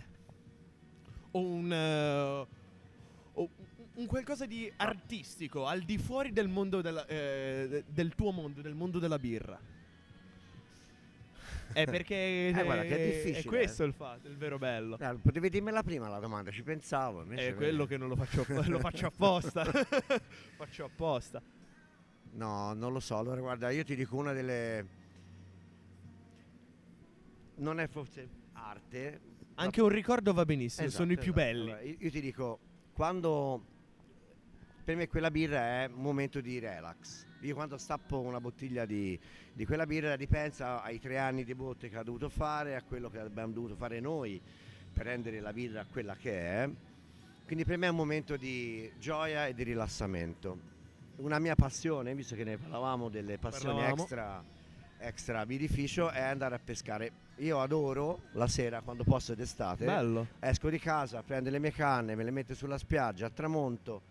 O 1.32 1.40
un... 1.40 1.72
o 1.72 2.48
un 4.00 4.06
qualcosa 4.06 4.46
di 4.46 4.70
artistico, 4.76 5.66
al 5.66 5.82
di 5.82 5.98
fuori 5.98 6.32
del 6.32 6.48
mondo 6.48 6.80
della, 6.80 7.04
eh, 7.06 7.66
de- 7.68 7.84
del 7.86 8.14
tuo 8.14 8.32
mondo, 8.32 8.62
del 8.62 8.74
mondo 8.74 8.98
della 8.98 9.18
birra. 9.18 9.60
È 11.72 11.84
perché 11.84 12.48
Eh, 12.48 12.64
guarda 12.64 12.82
che 12.82 12.96
è 12.96 13.00
eh, 13.00 13.10
difficile, 13.12 13.38
È 13.40 13.44
questo 13.44 13.84
il 13.84 13.92
fatto, 13.92 14.26
il 14.26 14.36
vero 14.36 14.58
bello. 14.58 14.98
eh, 14.98 15.18
potevi 15.22 15.50
dirmela 15.50 15.82
prima 15.82 16.08
la 16.08 16.18
domanda, 16.18 16.50
ci 16.50 16.62
pensavo. 16.62 17.24
È 17.28 17.54
quello 17.54 17.84
che 17.84 17.96
non 17.98 18.08
lo 18.08 18.16
faccio, 18.16 18.44
lo 18.68 18.78
faccio 18.78 19.06
apposta. 19.06 19.64
faccio 20.56 20.84
apposta. 20.84 21.42
No, 22.32 22.72
non 22.72 22.92
lo 22.92 23.00
so. 23.00 23.18
Allora, 23.18 23.40
guarda, 23.40 23.70
io 23.70 23.84
ti 23.84 23.94
dico 23.94 24.16
una 24.16 24.32
delle. 24.32 24.98
Non 27.56 27.78
è 27.80 27.86
forse 27.86 28.28
arte. 28.54 29.20
ma- 29.54 29.62
Anche 29.62 29.82
un 29.82 29.90
ricordo 29.90 30.32
va 30.32 30.44
benissimo, 30.46 30.86
Esatto, 30.86 31.02
sono 31.02 31.12
i 31.12 31.18
più 31.18 31.32
esatto. 31.32 31.44
belli. 31.44 31.70
Allora, 31.70 31.80
io, 31.82 31.96
io 31.98 32.10
ti 32.10 32.20
dico, 32.22 32.58
quando. 32.94 33.64
Per 34.82 34.96
me 34.96 35.08
quella 35.08 35.30
birra 35.30 35.82
è 35.82 35.90
un 35.92 36.00
momento 36.00 36.40
di 36.40 36.58
relax. 36.58 37.26
Io 37.40 37.54
quando 37.54 37.78
stappo 37.78 38.20
una 38.20 38.40
bottiglia 38.40 38.84
di, 38.86 39.18
di 39.52 39.64
quella 39.64 39.86
birra 39.86 40.14
ripensa 40.14 40.82
ai 40.82 40.98
tre 40.98 41.18
anni 41.18 41.44
di 41.44 41.54
botte 41.54 41.88
che 41.88 41.96
ha 41.96 42.02
dovuto 42.02 42.28
fare, 42.28 42.74
a 42.76 42.82
quello 42.82 43.08
che 43.08 43.18
abbiamo 43.18 43.52
dovuto 43.52 43.76
fare 43.76 44.00
noi 44.00 44.40
per 44.92 45.06
rendere 45.06 45.40
la 45.40 45.52
birra 45.52 45.84
quella 45.90 46.16
che 46.16 46.32
è. 46.32 46.70
Quindi 47.46 47.64
per 47.64 47.76
me 47.78 47.86
è 47.86 47.90
un 47.90 47.96
momento 47.96 48.36
di 48.36 48.90
gioia 48.98 49.46
e 49.46 49.54
di 49.54 49.62
rilassamento. 49.62 50.68
Una 51.16 51.38
mia 51.38 51.54
passione, 51.54 52.14
visto 52.14 52.34
che 52.34 52.44
ne 52.44 52.56
parlavamo 52.56 53.08
delle 53.08 53.38
passioni 53.38 53.80
Parlavamo. 53.80 54.02
extra, 54.02 54.44
extra 54.98 55.46
birrificio, 55.46 56.10
è 56.10 56.22
andare 56.22 56.54
a 56.54 56.60
pescare. 56.62 57.12
Io 57.36 57.60
adoro 57.60 58.22
la 58.32 58.46
sera, 58.46 58.80
quando 58.82 59.04
posso 59.04 59.34
d'estate, 59.34 59.84
Bello. 59.84 60.26
esco 60.40 60.68
di 60.68 60.78
casa, 60.78 61.22
prendo 61.22 61.48
le 61.50 61.58
mie 61.58 61.72
canne, 61.72 62.14
me 62.14 62.24
le 62.24 62.30
metto 62.30 62.54
sulla 62.54 62.78
spiaggia, 62.78 63.26
al 63.26 63.32
tramonto, 63.32 64.02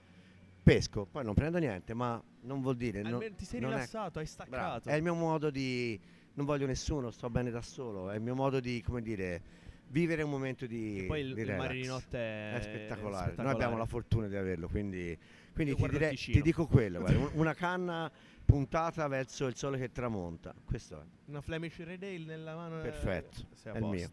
pesco, 0.74 1.06
poi 1.06 1.24
non 1.24 1.34
prendo 1.34 1.58
niente, 1.58 1.94
ma 1.94 2.22
non 2.42 2.62
vuol 2.62 2.76
dire... 2.76 3.02
non- 3.02 3.14
Almeno 3.14 3.36
ti 3.36 3.46
sei 3.46 3.60
non 3.60 3.72
è- 3.72 3.76
rilassato, 3.76 4.20
hai 4.20 4.26
Bravo, 4.26 4.50
staccato. 4.50 4.90
È 4.90 4.94
il 4.96 5.02
mio 5.04 5.14
modo 5.16 5.50
di... 5.50 6.00
Non 6.34 6.46
voglio 6.46 6.68
nessuno, 6.68 7.12
sto 7.12 7.30
bene 7.30 7.50
da 7.50 7.62
solo. 7.62 8.10
È 8.12 8.16
il 8.16 8.22
mio 8.22 8.36
modo 8.36 8.60
di, 8.62 8.82
come 8.82 9.02
dire, 9.02 9.42
vivere 9.88 10.22
un 10.22 10.30
momento 10.30 10.66
di. 10.66 11.00
E 11.00 11.04
poi 11.04 11.22
il, 11.22 11.34
di 11.34 11.42
il 11.42 11.56
mare 11.56 11.74
di 11.74 11.86
notte 11.86 12.18
è, 12.18 12.54
È 12.54 12.62
spettacolare. 12.62 13.34
Noi 13.36 13.52
abbiamo 13.52 13.76
la 13.78 13.86
fortuna 13.86 14.28
di 14.28 14.38
averlo, 14.38 14.70
quindi, 14.70 15.18
quindi 15.54 15.76
ti, 15.76 15.88
direi- 15.90 16.16
ti 16.16 16.42
dico 16.42 16.66
quello: 16.66 17.00
guarda, 17.00 17.18
un- 17.20 17.32
una 17.34 17.54
canna 17.54 18.10
puntata 18.46 19.06
verso 19.08 19.48
il 19.48 19.56
sole 19.56 19.78
che 19.78 19.92
tramonta. 19.92 20.54
Questo 20.64 21.02
è. 21.02 21.04
Una 21.26 21.42
Flemish 21.42 21.78
Red 21.84 22.04
Ale 22.04 22.20
nella 22.24 22.56
mano. 22.56 22.80
eh, 22.80 22.84
Perfetto, 22.84 23.42
a 23.66 23.72
è 23.74 23.78
il 23.80 23.86
mio. 23.86 24.12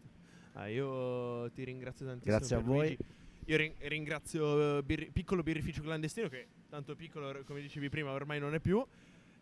Ah, 0.53 0.67
io 0.67 1.49
ti 1.51 1.63
ringrazio 1.63 2.05
tantissimo. 2.07 2.37
Grazie 2.37 2.55
a 2.57 2.59
voi. 2.59 2.97
Io 3.47 3.55
rin- 3.57 3.73
ringrazio 3.79 4.77
eh, 4.77 4.83
Birri- 4.83 5.09
Piccolo 5.11 5.41
Birrificio 5.43 5.81
Clandestino, 5.81 6.27
che 6.27 6.47
tanto 6.69 6.95
piccolo, 6.95 7.43
come 7.45 7.61
dicevi 7.61 7.89
prima, 7.89 8.11
ormai 8.11 8.39
non 8.39 8.53
è 8.53 8.59
più. 8.59 8.85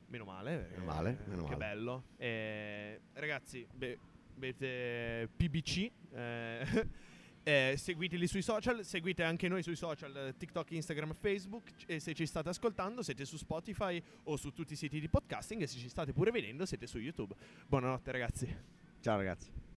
Meno 0.07 0.23
male. 0.25 0.57
perché, 0.57 0.73
Meno 0.79 0.85
male, 0.85 1.09
eh, 1.09 1.27
meno 1.29 1.43
che 1.43 1.55
male. 1.55 1.57
bello. 1.57 2.03
Eh, 2.17 3.01
ragazzi, 3.13 3.65
be- 3.73 3.97
avete 4.37 5.27
PBC. 5.35 5.91
eh, 6.11 6.87
eh, 7.43 7.73
seguiteli 7.77 8.27
sui 8.27 8.43
social, 8.43 8.85
seguite 8.85 9.23
anche 9.23 9.47
noi 9.47 9.63
sui 9.63 9.75
social, 9.75 10.15
eh, 10.15 10.37
TikTok, 10.37 10.69
Instagram, 10.71 11.13
Facebook 11.13 11.71
e 11.87 11.99
se 11.99 12.13
ci 12.13 12.27
state 12.27 12.49
ascoltando 12.49 13.01
siete 13.01 13.25
su 13.25 13.37
Spotify 13.37 14.01
o 14.25 14.35
su 14.37 14.51
tutti 14.51 14.73
i 14.73 14.75
siti 14.75 14.99
di 14.99 15.09
podcasting 15.09 15.61
e 15.63 15.67
se 15.67 15.79
ci 15.79 15.89
state 15.89 16.13
pure 16.13 16.29
vedendo 16.29 16.65
siete 16.67 16.85
su 16.85 16.99
YouTube. 16.99 17.33
Buonanotte 17.67 18.11
ragazzi. 18.11 18.55
Ciao 19.01 19.17
ragazzi. 19.17 19.65